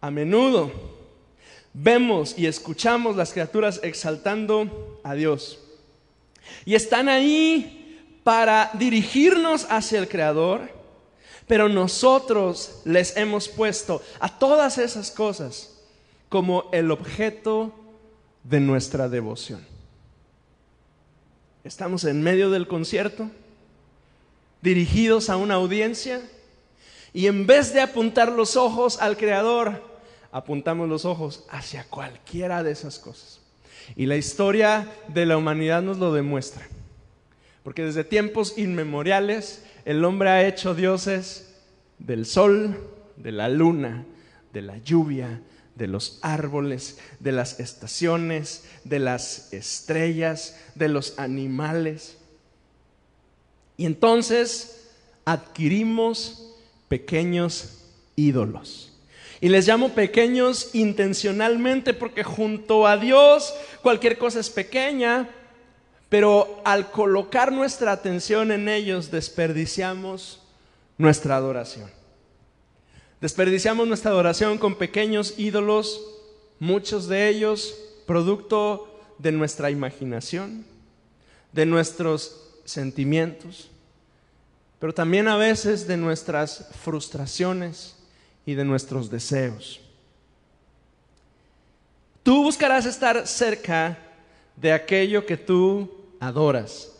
a 0.00 0.08
menudo 0.12 0.97
vemos 1.80 2.34
y 2.36 2.46
escuchamos 2.46 3.16
las 3.16 3.32
criaturas 3.32 3.80
exaltando 3.82 5.00
a 5.04 5.14
Dios. 5.14 5.60
Y 6.64 6.74
están 6.74 7.08
ahí 7.08 8.18
para 8.24 8.70
dirigirnos 8.74 9.66
hacia 9.70 9.98
el 9.98 10.08
Creador, 10.08 10.70
pero 11.46 11.68
nosotros 11.68 12.82
les 12.84 13.16
hemos 13.16 13.48
puesto 13.48 14.02
a 14.20 14.38
todas 14.38 14.78
esas 14.78 15.10
cosas 15.10 15.74
como 16.28 16.68
el 16.72 16.90
objeto 16.90 17.72
de 18.44 18.60
nuestra 18.60 19.08
devoción. 19.08 19.64
Estamos 21.64 22.04
en 22.04 22.22
medio 22.22 22.50
del 22.50 22.66
concierto, 22.66 23.30
dirigidos 24.62 25.30
a 25.30 25.36
una 25.36 25.54
audiencia, 25.54 26.20
y 27.14 27.26
en 27.26 27.46
vez 27.46 27.72
de 27.72 27.80
apuntar 27.80 28.32
los 28.32 28.56
ojos 28.56 29.00
al 29.00 29.16
Creador, 29.16 29.82
apuntamos 30.32 30.88
los 30.88 31.04
ojos 31.04 31.44
hacia 31.50 31.84
cualquiera 31.84 32.62
de 32.62 32.72
esas 32.72 32.98
cosas. 32.98 33.40
Y 33.96 34.06
la 34.06 34.16
historia 34.16 34.90
de 35.08 35.26
la 35.26 35.36
humanidad 35.36 35.82
nos 35.82 35.98
lo 35.98 36.12
demuestra. 36.12 36.66
Porque 37.62 37.84
desde 37.84 38.04
tiempos 38.04 38.56
inmemoriales 38.58 39.64
el 39.84 40.04
hombre 40.04 40.30
ha 40.30 40.46
hecho 40.46 40.74
dioses 40.74 41.54
del 41.98 42.26
sol, 42.26 42.78
de 43.16 43.32
la 43.32 43.48
luna, 43.48 44.04
de 44.52 44.62
la 44.62 44.78
lluvia, 44.78 45.42
de 45.74 45.86
los 45.86 46.18
árboles, 46.22 46.98
de 47.20 47.32
las 47.32 47.60
estaciones, 47.60 48.64
de 48.84 48.98
las 48.98 49.52
estrellas, 49.52 50.58
de 50.74 50.88
los 50.88 51.18
animales. 51.18 52.18
Y 53.76 53.86
entonces 53.86 54.88
adquirimos 55.24 56.54
pequeños 56.88 57.84
ídolos. 58.16 58.87
Y 59.40 59.48
les 59.48 59.66
llamo 59.68 59.90
pequeños 59.90 60.70
intencionalmente 60.74 61.94
porque 61.94 62.24
junto 62.24 62.86
a 62.86 62.96
Dios 62.96 63.54
cualquier 63.82 64.18
cosa 64.18 64.40
es 64.40 64.50
pequeña, 64.50 65.28
pero 66.08 66.60
al 66.64 66.90
colocar 66.90 67.52
nuestra 67.52 67.92
atención 67.92 68.50
en 68.50 68.68
ellos 68.68 69.10
desperdiciamos 69.10 70.42
nuestra 70.96 71.36
adoración. 71.36 71.90
Desperdiciamos 73.20 73.86
nuestra 73.86 74.10
adoración 74.10 74.58
con 74.58 74.76
pequeños 74.76 75.34
ídolos, 75.38 76.00
muchos 76.58 77.08
de 77.08 77.28
ellos 77.28 77.76
producto 78.08 79.00
de 79.18 79.32
nuestra 79.32 79.70
imaginación, 79.70 80.64
de 81.52 81.66
nuestros 81.66 82.48
sentimientos, 82.64 83.70
pero 84.78 84.94
también 84.94 85.28
a 85.28 85.36
veces 85.36 85.86
de 85.86 85.98
nuestras 85.98 86.70
frustraciones 86.82 87.97
y 88.48 88.54
de 88.54 88.64
nuestros 88.64 89.10
deseos. 89.10 89.78
Tú 92.22 92.44
buscarás 92.44 92.86
estar 92.86 93.26
cerca 93.26 93.98
de 94.56 94.72
aquello 94.72 95.26
que 95.26 95.36
tú 95.36 96.06
adoras. 96.18 96.90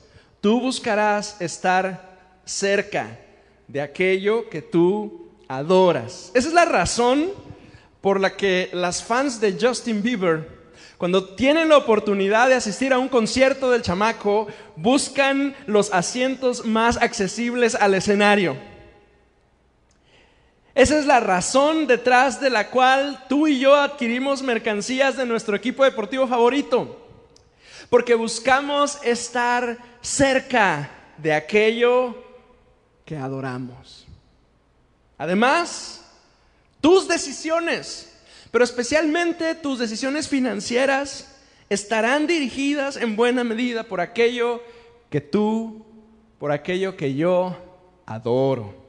Tú 0.43 0.61
buscarás 0.61 1.41
estar 1.41 2.35
cerca 2.45 3.19
de 3.67 3.81
aquello 3.81 4.51
que 4.51 4.61
tú 4.61 5.31
adoras. 5.49 6.33
Esa 6.35 6.49
es 6.49 6.53
la 6.53 6.67
razón 6.67 7.31
por 8.03 8.21
la 8.21 8.37
que 8.37 8.69
las 8.75 9.03
fans 9.03 9.41
de 9.41 9.57
Justin 9.59 10.03
Bieber, 10.03 10.47
cuando 10.99 11.35
tienen 11.35 11.71
la 11.71 11.79
oportunidad 11.79 12.51
de 12.51 12.57
asistir 12.57 12.93
a 12.93 12.99
un 12.99 13.09
concierto 13.09 13.71
del 13.71 13.81
chamaco, 13.81 14.49
buscan 14.77 15.57
los 15.67 15.95
asientos 15.95 16.67
más 16.67 16.99
accesibles 16.99 17.75
al 17.75 17.95
escenario. 17.95 18.68
Esa 20.79 20.97
es 20.97 21.07
la 21.07 21.19
razón 21.19 21.89
detrás 21.89 22.41
de 22.41 22.51
la 22.51 22.71
cual 22.71 23.25
tú 23.29 23.49
y 23.49 23.59
yo 23.59 23.75
adquirimos 23.75 24.43
mercancías 24.43 25.17
de 25.17 25.27
nuestro 25.27 25.57
equipo 25.57 25.83
deportivo 25.83 26.29
favorito. 26.29 27.05
Porque 27.91 28.15
buscamos 28.15 28.97
estar 29.03 29.77
cerca 30.01 30.89
de 31.17 31.33
aquello 31.33 32.15
que 33.05 33.17
adoramos. 33.17 34.07
Además, 35.19 36.09
tus 36.81 37.09
decisiones, 37.09 38.17
pero 38.53 38.63
especialmente 38.63 39.57
tus 39.57 39.81
decisiones 39.81 40.29
financieras, 40.29 41.41
estarán 41.69 42.29
dirigidas 42.29 42.97
en 42.97 43.17
buena 43.17 43.43
medida 43.43 43.83
por 43.83 44.01
aquello 44.01 44.63
que 45.11 45.21
tú, 45.21 45.85
por 46.39 46.53
aquello 46.53 46.97
que 46.97 47.17
yo 47.17 47.57
adoro. 48.07 48.88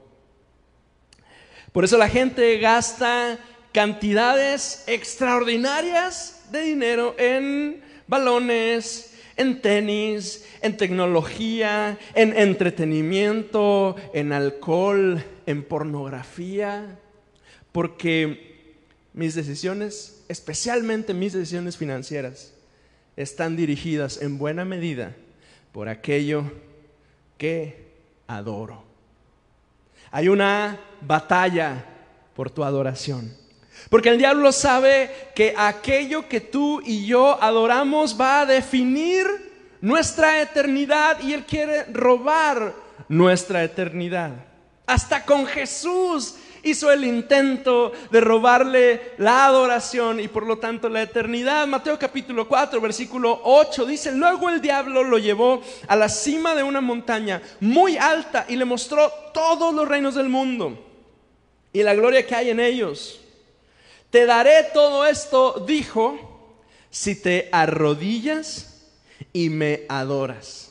Por 1.79 1.85
eso 1.85 1.97
la 1.97 2.09
gente 2.09 2.57
gasta 2.57 3.39
cantidades 3.71 4.83
extraordinarias 4.85 6.43
de 6.51 6.59
dinero 6.59 7.15
en 7.17 7.81
balones, 8.05 9.13
en 9.37 9.61
tenis, 9.61 10.45
en 10.61 10.75
tecnología, 10.75 11.97
en 12.15 12.37
entretenimiento, 12.37 13.95
en 14.13 14.33
alcohol, 14.33 15.23
en 15.45 15.63
pornografía, 15.63 16.99
porque 17.71 18.75
mis 19.13 19.33
decisiones, 19.33 20.25
especialmente 20.27 21.13
mis 21.13 21.31
decisiones 21.31 21.77
financieras, 21.77 22.55
están 23.15 23.55
dirigidas 23.55 24.21
en 24.21 24.37
buena 24.37 24.65
medida 24.65 25.15
por 25.71 25.87
aquello 25.87 26.43
que 27.37 27.87
adoro. 28.27 28.88
Hay 30.11 30.27
una 30.27 30.79
batalla 31.01 31.85
por 32.35 32.49
tu 32.49 32.63
adoración. 32.63 33.33
Porque 33.89 34.09
el 34.09 34.17
diablo 34.17 34.51
sabe 34.51 35.31
que 35.35 35.53
aquello 35.57 36.27
que 36.27 36.41
tú 36.41 36.81
y 36.85 37.05
yo 37.05 37.41
adoramos 37.41 38.19
va 38.19 38.41
a 38.41 38.45
definir 38.45 39.25
nuestra 39.81 40.41
eternidad 40.41 41.19
y 41.21 41.33
él 41.33 41.45
quiere 41.45 41.85
robar 41.85 42.73
nuestra 43.07 43.63
eternidad. 43.63 44.31
Hasta 44.85 45.23
con 45.25 45.45
Jesús 45.45 46.35
hizo 46.63 46.91
el 46.91 47.03
intento 47.03 47.91
de 48.11 48.21
robarle 48.21 49.13
la 49.17 49.45
adoración 49.45 50.19
y 50.19 50.27
por 50.27 50.45
lo 50.45 50.57
tanto 50.57 50.89
la 50.89 51.01
eternidad. 51.01 51.67
Mateo 51.67 51.97
capítulo 51.97 52.47
4, 52.47 52.81
versículo 52.81 53.41
8 53.43 53.85
dice, 53.85 54.11
luego 54.11 54.49
el 54.49 54.61
diablo 54.61 55.03
lo 55.03 55.17
llevó 55.17 55.61
a 55.87 55.95
la 55.95 56.09
cima 56.09 56.55
de 56.55 56.63
una 56.63 56.81
montaña 56.81 57.41
muy 57.59 57.97
alta 57.97 58.45
y 58.47 58.55
le 58.55 58.65
mostró 58.65 59.11
todos 59.33 59.73
los 59.73 59.87
reinos 59.87 60.15
del 60.15 60.29
mundo 60.29 60.85
y 61.71 61.83
la 61.83 61.93
gloria 61.93 62.25
que 62.25 62.35
hay 62.35 62.49
en 62.49 62.59
ellos. 62.59 63.21
Te 64.09 64.25
daré 64.25 64.63
todo 64.73 65.05
esto, 65.05 65.63
dijo, 65.67 66.17
si 66.89 67.15
te 67.15 67.49
arrodillas 67.51 68.87
y 69.33 69.49
me 69.49 69.85
adoras. 69.87 70.68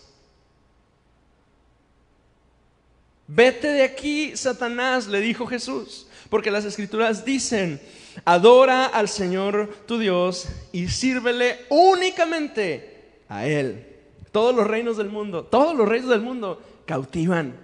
Vete 3.28 3.68
de 3.68 3.82
aquí, 3.82 4.36
Satanás, 4.36 5.06
le 5.06 5.20
dijo 5.20 5.46
Jesús, 5.46 6.06
porque 6.30 6.50
las 6.50 6.64
escrituras 6.64 7.26
dicen, 7.26 7.78
adora 8.24 8.86
al 8.86 9.08
Señor 9.08 9.68
tu 9.86 9.98
Dios 9.98 10.48
y 10.72 10.88
sírvele 10.88 11.58
únicamente 11.68 13.20
a 13.28 13.46
Él. 13.46 13.84
Todos 14.32 14.56
los 14.56 14.66
reinos 14.66 14.96
del 14.96 15.10
mundo, 15.10 15.44
todos 15.44 15.76
los 15.76 15.86
reinos 15.86 16.08
del 16.08 16.22
mundo 16.22 16.62
cautivan. 16.86 17.54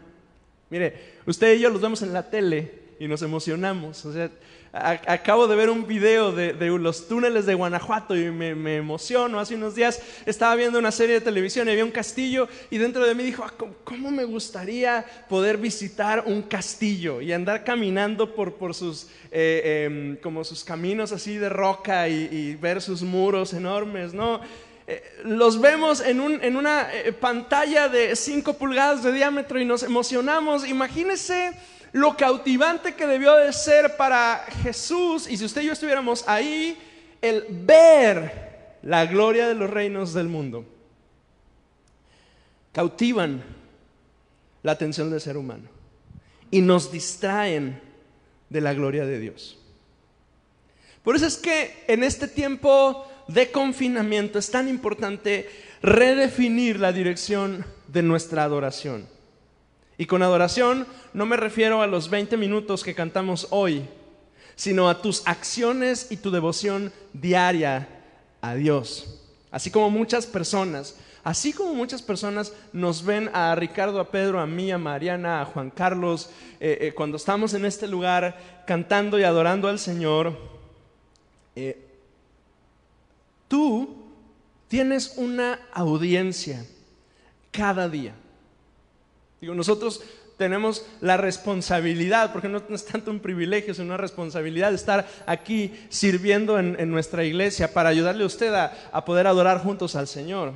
Mire, 0.68 1.14
usted 1.24 1.54
y 1.54 1.60
yo 1.60 1.70
los 1.70 1.80
vemos 1.80 2.02
en 2.02 2.12
la 2.12 2.28
tele 2.28 2.84
y 3.00 3.08
nos 3.08 3.22
emocionamos. 3.22 4.04
O 4.04 4.12
sea, 4.12 4.30
acabo 4.74 5.46
de 5.46 5.54
ver 5.54 5.70
un 5.70 5.86
video 5.86 6.32
de, 6.32 6.52
los 6.78 7.06
túneles 7.06 7.46
de 7.46 7.54
Guanajuato 7.54 8.16
y 8.16 8.30
me, 8.30 8.76
emociono. 8.76 9.38
Hace 9.38 9.54
unos 9.54 9.76
días 9.76 10.02
estaba 10.26 10.56
viendo 10.56 10.80
una 10.80 10.90
serie 10.90 11.14
de 11.14 11.20
televisión 11.20 11.68
y 11.68 11.70
había 11.70 11.84
un 11.84 11.92
castillo 11.92 12.48
y 12.70 12.78
dentro 12.78 13.06
de 13.06 13.14
mí 13.14 13.22
dijo, 13.22 13.44
ah, 13.44 13.52
¿cómo, 13.84 14.10
me 14.10 14.24
gustaría 14.24 15.04
poder 15.28 15.58
visitar 15.58 16.24
un 16.26 16.42
castillo 16.42 17.20
y 17.20 17.32
andar 17.32 17.62
caminando 17.62 18.34
por, 18.34 18.54
por 18.54 18.74
sus, 18.74 19.06
eh, 19.30 19.84
em, 19.86 20.16
como 20.16 20.42
sus 20.42 20.64
caminos 20.64 21.12
así 21.12 21.36
de 21.36 21.48
roca 21.48 22.08
y, 22.08 22.56
ver 22.56 22.80
sus 22.80 23.02
muros 23.02 23.52
enormes, 23.52 24.12
¿no? 24.12 24.40
Eh, 24.86 25.02
los 25.24 25.60
vemos 25.60 26.00
en, 26.00 26.20
en 26.42 26.56
una 26.56 26.92
eh, 26.92 27.12
pantalla 27.12 27.88
de 27.88 28.16
5 28.16 28.54
pulgadas 28.54 29.02
de 29.02 29.12
diámetro 29.12 29.60
y 29.60 29.64
nos 29.64 29.82
emocionamos. 29.82 30.66
Imagínese 30.66 31.52
lo 31.94 32.16
cautivante 32.16 32.94
que 32.94 33.06
debió 33.06 33.36
de 33.36 33.52
ser 33.52 33.96
para 33.96 34.44
Jesús, 34.64 35.30
y 35.30 35.36
si 35.36 35.44
usted 35.44 35.62
y 35.62 35.66
yo 35.66 35.72
estuviéramos 35.72 36.26
ahí, 36.26 36.76
el 37.22 37.46
ver 37.48 38.78
la 38.82 39.06
gloria 39.06 39.46
de 39.46 39.54
los 39.54 39.70
reinos 39.70 40.12
del 40.12 40.26
mundo. 40.26 40.66
Cautivan 42.72 43.44
la 44.64 44.72
atención 44.72 45.08
del 45.08 45.20
ser 45.20 45.36
humano 45.36 45.68
y 46.50 46.62
nos 46.62 46.90
distraen 46.90 47.80
de 48.50 48.60
la 48.60 48.74
gloria 48.74 49.06
de 49.06 49.20
Dios. 49.20 49.56
Por 51.04 51.14
eso 51.14 51.26
es 51.26 51.36
que 51.36 51.84
en 51.86 52.02
este 52.02 52.26
tiempo 52.26 53.06
de 53.28 53.52
confinamiento 53.52 54.40
es 54.40 54.50
tan 54.50 54.68
importante 54.68 55.48
redefinir 55.80 56.80
la 56.80 56.90
dirección 56.90 57.64
de 57.86 58.02
nuestra 58.02 58.42
adoración. 58.42 59.13
Y 59.96 60.06
con 60.06 60.22
adoración 60.22 60.86
no 61.12 61.26
me 61.26 61.36
refiero 61.36 61.82
a 61.82 61.86
los 61.86 62.10
20 62.10 62.36
minutos 62.36 62.82
que 62.82 62.94
cantamos 62.94 63.46
hoy, 63.50 63.88
sino 64.56 64.88
a 64.88 65.00
tus 65.00 65.22
acciones 65.26 66.08
y 66.10 66.16
tu 66.16 66.30
devoción 66.30 66.92
diaria 67.12 67.88
a 68.40 68.54
Dios. 68.54 69.20
Así 69.50 69.70
como 69.70 69.90
muchas 69.90 70.26
personas, 70.26 70.96
así 71.22 71.52
como 71.52 71.74
muchas 71.74 72.02
personas 72.02 72.52
nos 72.72 73.04
ven 73.04 73.30
a 73.32 73.54
Ricardo, 73.54 74.00
a 74.00 74.10
Pedro, 74.10 74.40
a 74.40 74.46
mí, 74.46 74.72
a 74.72 74.78
Mariana, 74.78 75.40
a 75.40 75.44
Juan 75.44 75.70
Carlos, 75.70 76.30
eh, 76.58 76.78
eh, 76.80 76.92
cuando 76.92 77.16
estamos 77.16 77.54
en 77.54 77.64
este 77.64 77.86
lugar 77.86 78.64
cantando 78.66 79.18
y 79.18 79.22
adorando 79.22 79.68
al 79.68 79.78
Señor, 79.78 80.36
eh, 81.54 81.80
tú 83.46 83.96
tienes 84.66 85.14
una 85.16 85.60
audiencia 85.72 86.66
cada 87.52 87.88
día 87.88 88.14
nosotros 89.52 90.00
tenemos 90.36 90.84
la 91.00 91.16
responsabilidad, 91.16 92.32
porque 92.32 92.48
no, 92.48 92.62
es 92.70 92.84
tanto 92.84 93.10
un 93.10 93.20
privilegio, 93.20 93.74
sino 93.74 93.86
una 93.86 93.96
responsabilidad 93.96 94.70
de 94.70 94.76
estar 94.76 95.06
aquí 95.26 95.72
sirviendo 95.88 96.58
en, 96.58 96.90
nuestra 96.90 97.24
iglesia 97.24 97.72
para 97.72 97.88
ayudarle 97.88 98.24
a 98.24 98.26
usted 98.26 98.52
a, 98.54 99.04
poder 99.04 99.26
adorar 99.26 99.62
juntos 99.62 99.96
al 99.96 100.08
Señor. 100.08 100.54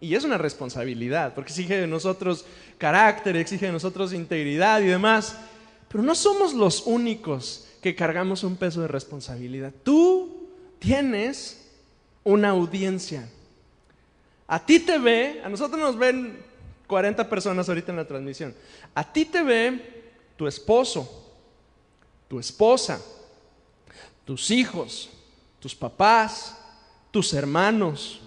Y 0.00 0.14
es 0.14 0.24
una 0.24 0.38
responsabilidad, 0.38 1.34
porque 1.34 1.50
exige 1.50 1.78
de 1.78 1.86
nosotros 1.86 2.44
carácter, 2.78 3.36
exige 3.36 3.66
de 3.66 3.72
nosotros 3.72 4.12
integridad 4.12 4.80
y 4.80 4.86
demás. 4.86 5.38
Pero 5.88 6.02
no 6.02 6.14
somos 6.14 6.52
los 6.52 6.86
únicos 6.86 7.68
que 7.80 7.94
cargamos 7.94 8.44
un 8.44 8.56
peso 8.56 8.82
de 8.82 8.88
responsabilidad. 8.88 9.72
Tú 9.82 10.48
tienes 10.78 11.70
una 12.24 12.50
audiencia. 12.50 13.28
A 14.48 14.64
ti 14.64 14.80
te 14.80 14.98
ve, 14.98 15.40
a 15.44 15.48
nosotros 15.48 15.80
nos 15.80 15.96
ven 15.96 16.36
40 16.86 17.28
personas 17.28 17.68
ahorita 17.68 17.92
en 17.92 17.96
la 17.96 18.06
transmisión. 18.06 18.54
A 18.94 19.04
ti 19.12 19.24
te 19.24 19.42
ve 19.42 20.04
tu 20.36 20.46
esposo, 20.46 21.32
tu 22.28 22.38
esposa, 22.38 23.00
tus 24.24 24.50
hijos, 24.50 25.10
tus 25.60 25.74
papás, 25.74 26.56
tus 27.10 27.32
hermanos, 27.32 28.20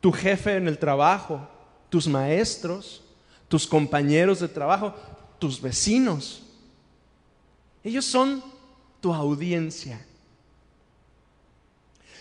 tu 0.00 0.12
jefe 0.12 0.56
en 0.56 0.68
el 0.68 0.78
trabajo, 0.78 1.48
tus 1.88 2.06
maestros, 2.06 3.02
tus 3.48 3.66
compañeros 3.66 4.40
de 4.40 4.48
trabajo, 4.48 4.94
tus 5.38 5.60
vecinos. 5.60 6.42
Ellos 7.84 8.04
son 8.04 8.42
tu 9.00 9.12
audiencia. 9.12 10.04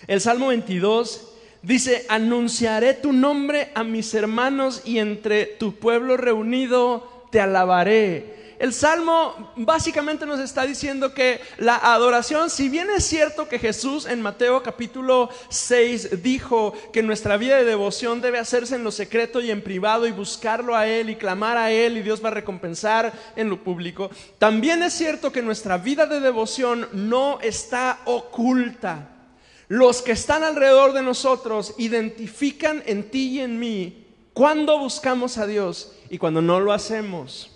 El 0.07 0.19
Salmo 0.19 0.47
22 0.47 1.30
Dice, 1.63 2.05
anunciaré 2.09 2.95
tu 2.95 3.13
nombre 3.13 3.69
a 3.75 3.83
mis 3.83 4.13
hermanos 4.15 4.81
y 4.83 4.97
entre 4.97 5.45
tu 5.45 5.75
pueblo 5.75 6.17
reunido 6.17 7.27
te 7.31 7.39
alabaré. 7.39 8.41
El 8.61 8.73
Salmo 8.73 9.53
básicamente 9.55 10.27
nos 10.27 10.39
está 10.39 10.67
diciendo 10.67 11.15
que 11.15 11.41
la 11.57 11.77
adoración, 11.77 12.51
si 12.51 12.69
bien 12.69 12.89
es 12.95 13.05
cierto 13.05 13.47
que 13.47 13.57
Jesús 13.57 14.05
en 14.05 14.21
Mateo 14.21 14.61
capítulo 14.61 15.29
6 15.49 16.21
dijo 16.21 16.73
que 16.93 17.01
nuestra 17.01 17.37
vida 17.37 17.57
de 17.57 17.65
devoción 17.65 18.21
debe 18.21 18.37
hacerse 18.37 18.75
en 18.75 18.83
lo 18.83 18.91
secreto 18.91 19.41
y 19.41 19.49
en 19.49 19.63
privado 19.63 20.05
y 20.05 20.11
buscarlo 20.11 20.75
a 20.75 20.87
Él 20.87 21.09
y 21.09 21.15
clamar 21.15 21.57
a 21.57 21.71
Él 21.71 21.97
y 21.97 22.03
Dios 22.03 22.23
va 22.23 22.29
a 22.29 22.33
recompensar 22.33 23.11
en 23.35 23.49
lo 23.49 23.63
público, 23.63 24.11
también 24.37 24.83
es 24.83 24.93
cierto 24.93 25.31
que 25.31 25.41
nuestra 25.41 25.79
vida 25.79 26.05
de 26.05 26.19
devoción 26.19 26.87
no 26.93 27.39
está 27.41 28.01
oculta. 28.05 29.20
Los 29.71 30.01
que 30.01 30.11
están 30.11 30.43
alrededor 30.43 30.91
de 30.91 31.01
nosotros 31.01 31.75
identifican 31.77 32.83
en 32.85 33.09
ti 33.09 33.29
y 33.29 33.39
en 33.39 33.57
mí 33.57 34.05
cuando 34.33 34.77
buscamos 34.77 35.37
a 35.37 35.47
Dios 35.47 35.93
y 36.09 36.17
cuando 36.17 36.41
no 36.41 36.59
lo 36.59 36.73
hacemos. 36.73 37.49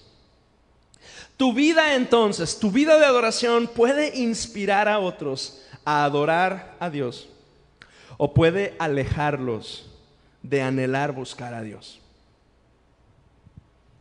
Tu 1.35 1.51
vida 1.51 1.95
entonces, 1.95 2.57
tu 2.57 2.71
vida 2.71 2.97
de 2.99 3.05
adoración 3.05 3.67
puede 3.67 4.15
inspirar 4.15 4.87
a 4.87 4.99
otros 4.99 5.61
a 5.83 6.05
adorar 6.05 6.77
a 6.79 6.89
Dios 6.89 7.27
o 8.15 8.33
puede 8.33 8.75
alejarlos 8.79 9.91
de 10.41 10.61
anhelar 10.61 11.11
buscar 11.11 11.53
a 11.53 11.63
Dios. 11.63 11.99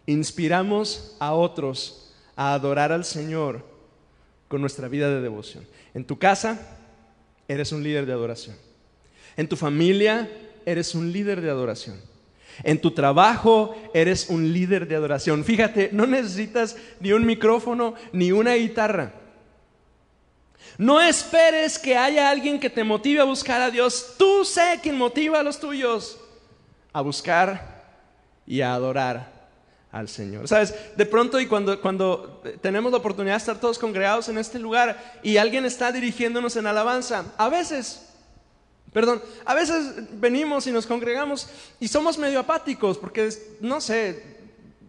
Inspiramos 0.06 1.16
a 1.18 1.34
otros 1.34 2.14
a 2.36 2.54
adorar 2.54 2.92
al 2.92 3.04
Señor 3.04 3.64
con 4.46 4.60
nuestra 4.60 4.86
vida 4.86 5.08
de 5.08 5.20
devoción. 5.20 5.66
En 5.94 6.04
tu 6.04 6.16
casa, 6.16 6.73
eres 7.48 7.72
un 7.72 7.82
líder 7.82 8.06
de 8.06 8.12
adoración. 8.12 8.56
En 9.36 9.48
tu 9.48 9.56
familia, 9.56 10.28
eres 10.64 10.94
un 10.94 11.12
líder 11.12 11.40
de 11.40 11.50
adoración. 11.50 12.00
En 12.62 12.80
tu 12.80 12.92
trabajo 12.92 13.74
eres 13.92 14.28
un 14.28 14.52
líder 14.52 14.86
de 14.86 14.94
adoración. 14.94 15.44
Fíjate, 15.44 15.90
no 15.92 16.06
necesitas 16.06 16.76
ni 17.00 17.12
un 17.12 17.26
micrófono 17.26 17.94
ni 18.12 18.30
una 18.30 18.54
guitarra. 18.54 19.12
No 20.78 21.00
esperes 21.00 21.78
que 21.78 21.96
haya 21.96 22.30
alguien 22.30 22.58
que 22.58 22.70
te 22.70 22.84
motive 22.84 23.20
a 23.20 23.24
buscar 23.24 23.60
a 23.60 23.70
Dios. 23.70 24.14
Tú 24.16 24.44
sé 24.44 24.80
quien 24.82 24.96
motiva 24.96 25.40
a 25.40 25.42
los 25.42 25.58
tuyos 25.58 26.20
a 26.92 27.00
buscar 27.00 27.84
y 28.46 28.60
a 28.60 28.72
adorar 28.74 29.33
al 29.94 30.08
Señor. 30.08 30.48
Sabes, 30.48 30.74
de 30.96 31.06
pronto 31.06 31.38
y 31.38 31.46
cuando, 31.46 31.80
cuando 31.80 32.42
tenemos 32.60 32.90
la 32.90 32.98
oportunidad 32.98 33.34
de 33.34 33.38
estar 33.38 33.60
todos 33.60 33.78
congregados 33.78 34.28
en 34.28 34.38
este 34.38 34.58
lugar 34.58 35.20
y 35.22 35.36
alguien 35.36 35.64
está 35.64 35.92
dirigiéndonos 35.92 36.56
en 36.56 36.66
alabanza, 36.66 37.32
a 37.38 37.48
veces, 37.48 38.08
perdón, 38.92 39.22
a 39.44 39.54
veces 39.54 39.94
venimos 40.18 40.66
y 40.66 40.72
nos 40.72 40.84
congregamos 40.84 41.48
y 41.78 41.86
somos 41.86 42.18
medio 42.18 42.40
apáticos 42.40 42.98
porque, 42.98 43.28
no 43.60 43.80
sé, 43.80 44.20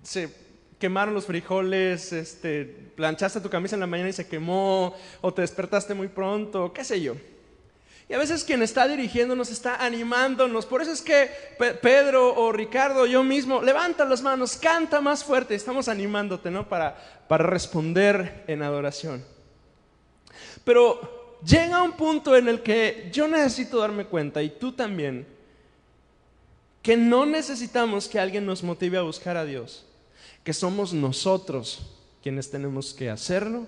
se 0.01 0.33
quemaron 0.79 1.13
los 1.13 1.27
frijoles, 1.27 2.11
este, 2.11 2.65
planchaste 2.95 3.41
tu 3.41 3.49
camisa 3.49 3.75
en 3.75 3.81
la 3.81 3.87
mañana 3.87 4.09
y 4.09 4.13
se 4.13 4.27
quemó, 4.27 4.95
o 5.21 5.31
te 5.31 5.43
despertaste 5.43 5.93
muy 5.93 6.07
pronto, 6.07 6.73
qué 6.73 6.83
sé 6.83 6.99
yo. 6.99 7.15
Y 8.07 8.13
a 8.13 8.19
veces 8.19 8.43
quien 8.43 8.61
está 8.61 8.87
dirigiéndonos 8.87 9.49
está 9.49 9.83
animándonos. 9.83 10.65
Por 10.65 10.81
eso 10.81 10.91
es 10.91 11.01
que 11.01 11.29
Pedro 11.81 12.35
o 12.35 12.51
Ricardo, 12.51 13.05
yo 13.07 13.23
mismo, 13.23 13.61
levanta 13.61 14.05
las 14.05 14.21
manos, 14.21 14.57
canta 14.57 15.01
más 15.01 15.23
fuerte. 15.23 15.55
Estamos 15.55 15.87
animándote, 15.87 16.51
¿no? 16.51 16.69
Para, 16.69 16.95
para 17.27 17.45
responder 17.45 18.43
en 18.47 18.61
adoración. 18.61 19.25
Pero 20.63 21.37
llega 21.45 21.81
un 21.81 21.93
punto 21.93 22.35
en 22.35 22.47
el 22.47 22.61
que 22.61 23.09
yo 23.11 23.27
necesito 23.27 23.79
darme 23.79 24.05
cuenta, 24.05 24.41
y 24.43 24.49
tú 24.49 24.71
también, 24.71 25.25
que 26.81 26.95
no 26.95 27.25
necesitamos 27.25 28.07
que 28.07 28.19
alguien 28.19 28.45
nos 28.45 28.61
motive 28.61 28.99
a 28.99 29.03
buscar 29.03 29.37
a 29.37 29.45
Dios, 29.45 29.85
que 30.43 30.53
somos 30.53 30.93
nosotros 30.93 31.91
quienes 32.21 32.51
tenemos 32.51 32.93
que 32.93 33.09
hacerlo 33.09 33.67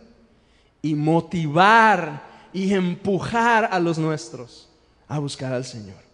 y 0.82 0.94
motivar 0.94 2.37
y 2.54 2.74
empujar 2.74 3.70
a 3.72 3.80
los 3.80 3.98
nuestros 3.98 4.70
a 5.08 5.20
buscar 5.20 5.54
al 5.54 5.66
Señor. 5.66 6.08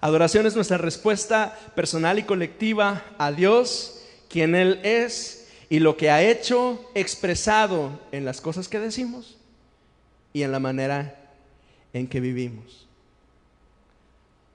Adoración 0.00 0.46
es 0.46 0.54
nuestra 0.54 0.78
respuesta 0.78 1.58
personal 1.74 2.18
y 2.18 2.24
colectiva 2.24 3.04
a 3.18 3.32
Dios, 3.32 4.02
quien 4.28 4.54
Él 4.54 4.80
es 4.82 5.48
y 5.70 5.78
lo 5.78 5.96
que 5.96 6.10
ha 6.10 6.22
hecho 6.22 6.90
expresado 6.94 7.98
en 8.12 8.24
las 8.24 8.40
cosas 8.40 8.68
que 8.68 8.78
decimos 8.78 9.38
y 10.32 10.42
en 10.42 10.52
la 10.52 10.60
manera 10.60 11.32
en 11.92 12.06
que 12.06 12.20
vivimos. 12.20 12.86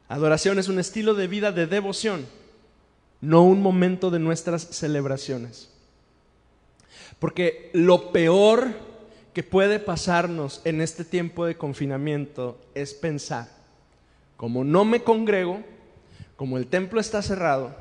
Adoración 0.07 0.59
es 0.59 0.67
un 0.67 0.79
estilo 0.79 1.13
de 1.13 1.27
vida 1.27 1.51
de 1.51 1.67
devoción, 1.67 2.25
no 3.21 3.43
un 3.43 3.61
momento 3.61 4.11
de 4.11 4.19
nuestras 4.19 4.63
celebraciones. 4.63 5.69
Porque 7.19 7.69
lo 7.73 8.11
peor 8.11 8.88
que 9.33 9.43
puede 9.43 9.79
pasarnos 9.79 10.61
en 10.65 10.81
este 10.81 11.05
tiempo 11.05 11.45
de 11.45 11.55
confinamiento 11.55 12.59
es 12.73 12.93
pensar, 12.93 13.47
como 14.37 14.63
no 14.63 14.85
me 14.85 15.03
congrego, 15.03 15.61
como 16.35 16.57
el 16.57 16.67
templo 16.67 16.99
está 16.99 17.21
cerrado, 17.21 17.75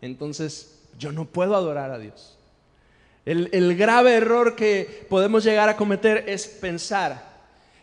entonces 0.00 0.80
yo 0.98 1.12
no 1.12 1.26
puedo 1.26 1.54
adorar 1.54 1.90
a 1.90 1.98
Dios. 1.98 2.36
El, 3.26 3.76
grave 3.76 4.14
error 4.14 4.56
que 4.56 5.06
podemos 5.08 5.44
llegar 5.44 5.68
a 5.68 5.76
cometer 5.76 6.24
es 6.26 6.46
pensar 6.46 7.28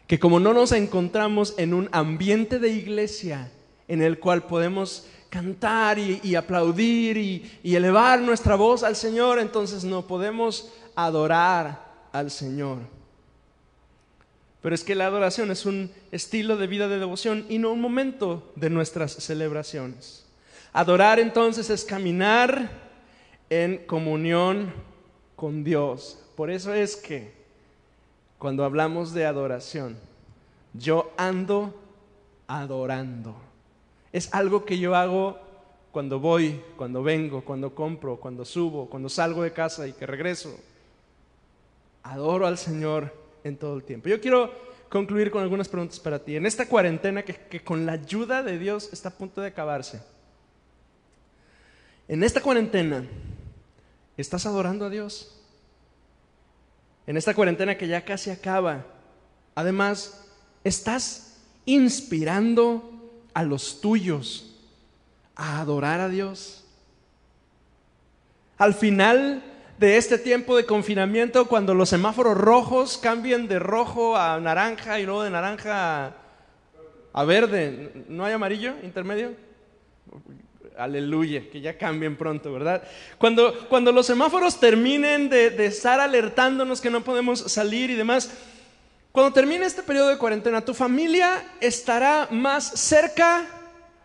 que 0.08 0.20
como 0.20 0.40
no 0.40 0.52
nos 0.52 0.72
encontramos 0.72 1.54
en 1.58 1.74
un 1.74 1.90
ambiente 1.92 2.60
de 2.60 2.70
iglesia 2.70 3.52
en 3.88 4.02
el 4.02 4.20
cual 4.20 4.44
podemos 4.44 5.06
cantar 5.30 6.00
y, 6.00 6.36
aplaudir 6.36 7.18
y, 7.18 7.60
y 7.64 7.76
elevar 7.76 8.20
nuestra 8.22 8.56
voz 8.56 8.84
al 8.84 8.96
Señor, 8.96 9.40
entonces 9.40 9.84
no 9.84 10.08
podemos 10.08 10.74
adorar 10.96 11.87
al 12.20 12.32
Señor. 12.32 12.80
Pero 14.62 14.76
es 14.76 14.84
que 14.84 14.96
la 14.96 15.06
adoración 15.06 15.52
es 15.52 15.66
un 15.66 15.92
estilo 16.12 16.58
de 16.58 16.68
vida 16.68 16.88
de 16.88 17.00
devoción 17.00 17.46
y 17.48 17.58
no 17.58 17.72
un 17.72 17.82
momento 17.82 18.52
de 18.56 18.70
nuestras 18.70 19.14
celebraciones. 19.14 20.26
Adorar 20.74 21.20
entonces 21.20 21.70
es 21.70 21.86
caminar 21.86 22.70
en 23.50 23.86
comunión 23.86 24.74
con 25.36 25.64
Dios. 25.64 26.20
Por 26.36 26.50
eso 26.50 26.74
es 26.74 26.96
que 26.96 27.34
cuando 28.38 28.64
hablamos 28.64 29.14
de 29.14 29.26
adoración, 29.26 29.98
yo 30.74 31.12
ando 31.18 31.74
adorando. 32.48 33.36
Es 34.12 34.34
algo 34.34 34.66
que 34.66 34.78
yo 34.78 34.96
hago 34.96 35.40
cuando 35.92 36.20
voy, 36.20 36.62
cuando 36.76 37.04
vengo, 37.04 37.44
cuando 37.44 37.74
compro, 37.74 38.18
cuando 38.18 38.46
subo, 38.46 38.90
cuando 38.90 39.10
salgo 39.10 39.44
de 39.44 39.54
casa 39.54 39.88
y 39.88 39.94
que 39.94 40.06
regreso 40.06 40.60
adoro 42.12 42.48
al 42.48 42.58
Señor 42.58 43.14
en 43.44 43.58
todo 43.58 43.76
el 43.76 43.84
tiempo. 43.84 44.10
Yo 44.10 44.20
quiero 44.22 44.52
concluir 44.90 45.32
con 45.32 45.42
algunas 45.42 45.68
preguntas 45.68 46.00
para 46.00 46.20
ti. 46.20 46.36
En 46.36 46.46
esta 46.46 46.68
cuarentena 46.68 47.24
que, 47.24 47.64
con 47.64 47.86
la 47.86 47.94
ayuda 47.94 48.44
de 48.44 48.58
Dios 48.58 48.90
está 48.92 49.10
a 49.10 49.14
punto 49.14 49.42
de 49.42 49.48
acabarse. 49.48 50.02
En 52.08 52.24
esta 52.24 52.42
cuarentena, 52.42 53.06
¿estás 54.16 54.46
adorando 54.46 54.86
a 54.86 54.90
Dios? 54.90 55.42
En 57.06 57.18
esta 57.18 57.34
cuarentena 57.34 57.78
que 57.78 57.88
ya 57.88 58.04
casi 58.04 58.30
acaba, 58.30 58.86
además, 59.56 60.26
¿estás 60.64 61.38
inspirando 61.66 63.12
a 63.34 63.44
los 63.44 63.82
tuyos 63.82 64.56
a 65.36 65.60
adorar 65.60 66.00
a 66.00 66.10
Dios? 66.10 66.64
Al 68.58 68.74
final 68.74 69.44
de 69.78 69.98
este 69.98 70.18
tiempo 70.18 70.58
de 70.58 70.66
confinamiento 70.66 71.48
cuando 71.48 71.74
los 71.74 71.90
semáforos 71.90 72.36
rojos 72.36 72.98
cambien 72.98 73.48
de 73.48 73.60
rojo 73.60 74.18
a 74.18 74.40
naranja 74.40 75.00
y 75.00 75.06
luego 75.06 75.24
de 75.24 75.30
naranja 75.30 76.14
a, 77.14 77.24
verde. 77.24 77.92
¿No 78.08 78.26
hay 78.26 78.34
amarillo 78.34 78.74
intermedio? 78.84 79.34
Aleluya, 80.78 81.50
que 81.52 81.62
ya 81.62 81.78
cambien 81.78 82.16
pronto, 82.16 82.52
¿verdad? 82.54 82.84
Cuando, 83.18 83.68
cuando 83.68 83.92
los 83.92 84.06
semáforos 84.06 84.60
terminen 84.60 85.30
de, 85.30 85.50
de 85.50 85.66
estar 85.68 86.00
alertándonos 86.00 86.82
que 86.82 86.92
no 86.92 87.04
podemos 87.04 87.40
salir 87.40 87.90
y 87.90 87.96
demás, 87.96 88.32
cuando 89.12 89.34
termine 89.34 89.66
este 89.66 89.82
periodo 89.82 90.10
de 90.10 90.18
cuarentena, 90.20 90.64
¿tu 90.64 90.76
familia 90.76 91.44
estará 91.60 92.28
más 92.30 92.64
cerca 92.80 93.48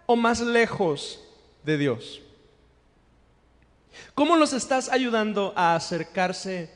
o 0.07 0.17
más 0.17 0.41
lejos 0.41 1.23
de 1.63 1.77
Dios? 1.77 2.22
¿Cómo 4.15 4.37
los 4.37 4.53
estás 4.53 4.89
ayudando 4.91 5.53
a 5.57 5.75
acercarse 5.75 6.71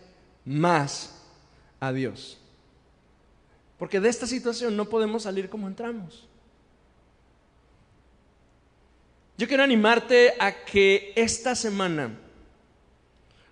más 0.45 1.15
a 1.81 1.93
Dios? 1.93 2.39
Porque 3.79 4.01
de 4.01 4.09
esta 4.09 4.27
situación 4.27 4.77
no 4.77 4.87
podemos 4.87 5.25
salir 5.25 5.51
como 5.51 5.69
entramos. 5.69 6.27
Yo 9.39 9.47
quiero 9.47 9.63
animarte 9.63 10.33
a 10.39 10.65
que 10.65 11.13
esta 11.15 11.55
semana, 11.55 12.11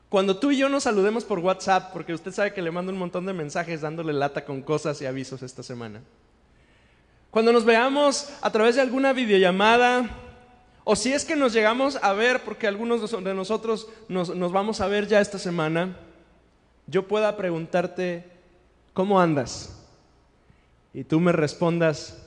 cuando 0.09 0.39
tú 0.39 0.51
y 0.51 0.57
yo 0.57 0.71
nos 0.71 0.85
saludemos 0.85 1.25
por 1.25 1.41
WhatsApp, 1.41 1.93
porque 1.93 2.15
usted 2.15 2.33
sabe 2.33 2.55
que 2.55 2.63
le 2.63 2.71
mando 2.71 2.91
un 2.91 2.99
montón 2.99 3.27
de 3.27 3.35
mensajes 3.35 3.83
dándole 3.83 4.15
lata 4.15 4.47
con 4.47 4.63
cosas 4.63 5.03
y 5.03 5.07
avisos 5.07 5.43
esta 5.43 5.63
semana, 5.63 6.01
cuando 7.31 7.53
nos 7.53 7.67
veamos 7.67 8.31
a 8.41 8.51
través 8.51 8.77
de 8.77 8.81
alguna 8.81 9.13
videollamada, 9.13 10.09
o 10.85 10.95
si 10.97 11.13
es 11.15 11.25
que 11.25 11.35
nos 11.35 11.55
llegamos 11.55 11.99
a 12.03 12.13
ver, 12.13 12.43
porque 12.45 12.67
algunos 12.67 13.11
de 13.11 13.35
nosotros 13.35 13.89
nos, 14.09 14.53
vamos 14.53 14.83
a 14.83 14.87
ver 14.87 15.09
ya 15.09 15.21
esta 15.21 15.39
semana, 15.39 15.97
yo 16.87 17.09
pueda 17.09 17.39
preguntarte, 17.39 18.25
¿cómo 18.93 19.19
andas? 19.19 19.83
Y 20.93 21.05
tú 21.05 21.21
me 21.21 21.33
respondas, 21.33 22.23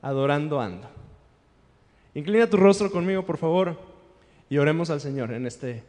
adorando 0.00 0.60
ando. 0.60 0.88
Inclina 2.14 2.48
tu 2.48 2.56
rostro 2.56 2.90
conmigo, 2.90 3.26
por 3.26 3.36
favor, 3.36 3.76
y 4.48 4.58
oremos 4.58 4.88
al 4.90 5.00
Señor 5.00 5.32
en 5.32 5.46
este, 5.46 5.82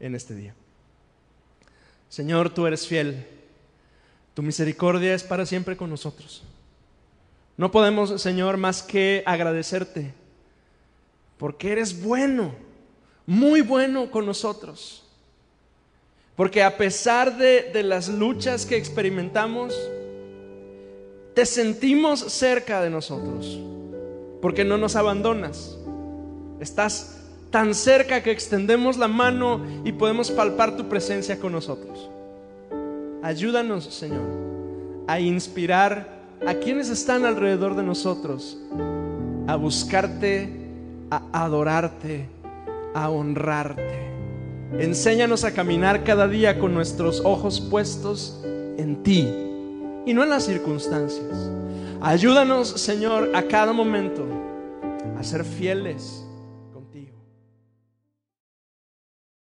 en 0.00 0.14
este 0.14 0.34
día. 0.34 0.54
Señor, 2.10 2.50
tú 2.50 2.66
eres 2.66 2.86
fiel. 2.86 3.26
Tu 4.34 4.42
misericordia 4.42 5.14
es 5.14 5.24
para 5.24 5.46
siempre 5.46 5.78
con 5.78 5.88
nosotros. 5.88 6.44
No 7.56 7.70
podemos, 7.70 8.20
Señor, 8.20 8.58
más 8.58 8.82
que 8.82 9.22
agradecerte 9.24 10.12
porque 11.38 11.72
eres 11.72 12.02
bueno, 12.02 12.52
muy 13.26 13.60
bueno 13.60 14.10
con 14.10 14.26
nosotros. 14.26 15.04
Porque 16.34 16.62
a 16.62 16.76
pesar 16.76 17.36
de, 17.36 17.82
las 17.82 18.08
luchas 18.08 18.66
que 18.66 18.76
experimentamos, 18.76 19.74
te 21.34 21.46
sentimos 21.46 22.20
cerca 22.20 22.82
de 22.82 22.90
nosotros, 22.90 23.58
porque 24.42 24.64
no 24.64 24.76
nos 24.76 24.96
abandonas. 24.96 25.78
Estás 26.60 27.22
tan 27.50 27.74
cerca 27.74 28.22
que 28.22 28.30
extendemos 28.30 28.98
la 28.98 29.08
mano 29.08 29.64
y 29.84 29.92
podemos 29.92 30.30
palpar 30.30 30.76
tu 30.76 30.88
presencia 30.88 31.38
con 31.38 31.52
nosotros. 31.52 32.10
Ayúdanos, 33.22 33.84
Señor, 33.84 34.26
a 35.06 35.20
inspirar 35.20 36.16
a 36.46 36.54
quienes 36.54 36.90
están 36.90 37.24
alrededor 37.24 37.76
de 37.76 37.82
nosotros 37.82 38.58
a 39.46 39.56
buscarte 39.56 40.65
a 41.10 41.44
adorarte, 41.44 42.28
a 42.94 43.08
honrarte. 43.10 44.06
Enséñanos 44.78 45.44
a 45.44 45.52
caminar 45.52 46.04
cada 46.04 46.26
día 46.26 46.58
con 46.58 46.74
nuestros 46.74 47.22
ojos 47.24 47.60
puestos 47.60 48.42
en 48.76 49.02
ti 49.02 49.28
y 50.04 50.12
no 50.12 50.22
en 50.24 50.30
las 50.30 50.44
circunstancias. 50.44 51.50
Ayúdanos, 52.00 52.68
Señor, 52.68 53.30
a 53.34 53.42
cada 53.44 53.72
momento 53.72 54.26
a 55.18 55.22
ser 55.22 55.44
fieles, 55.44 56.25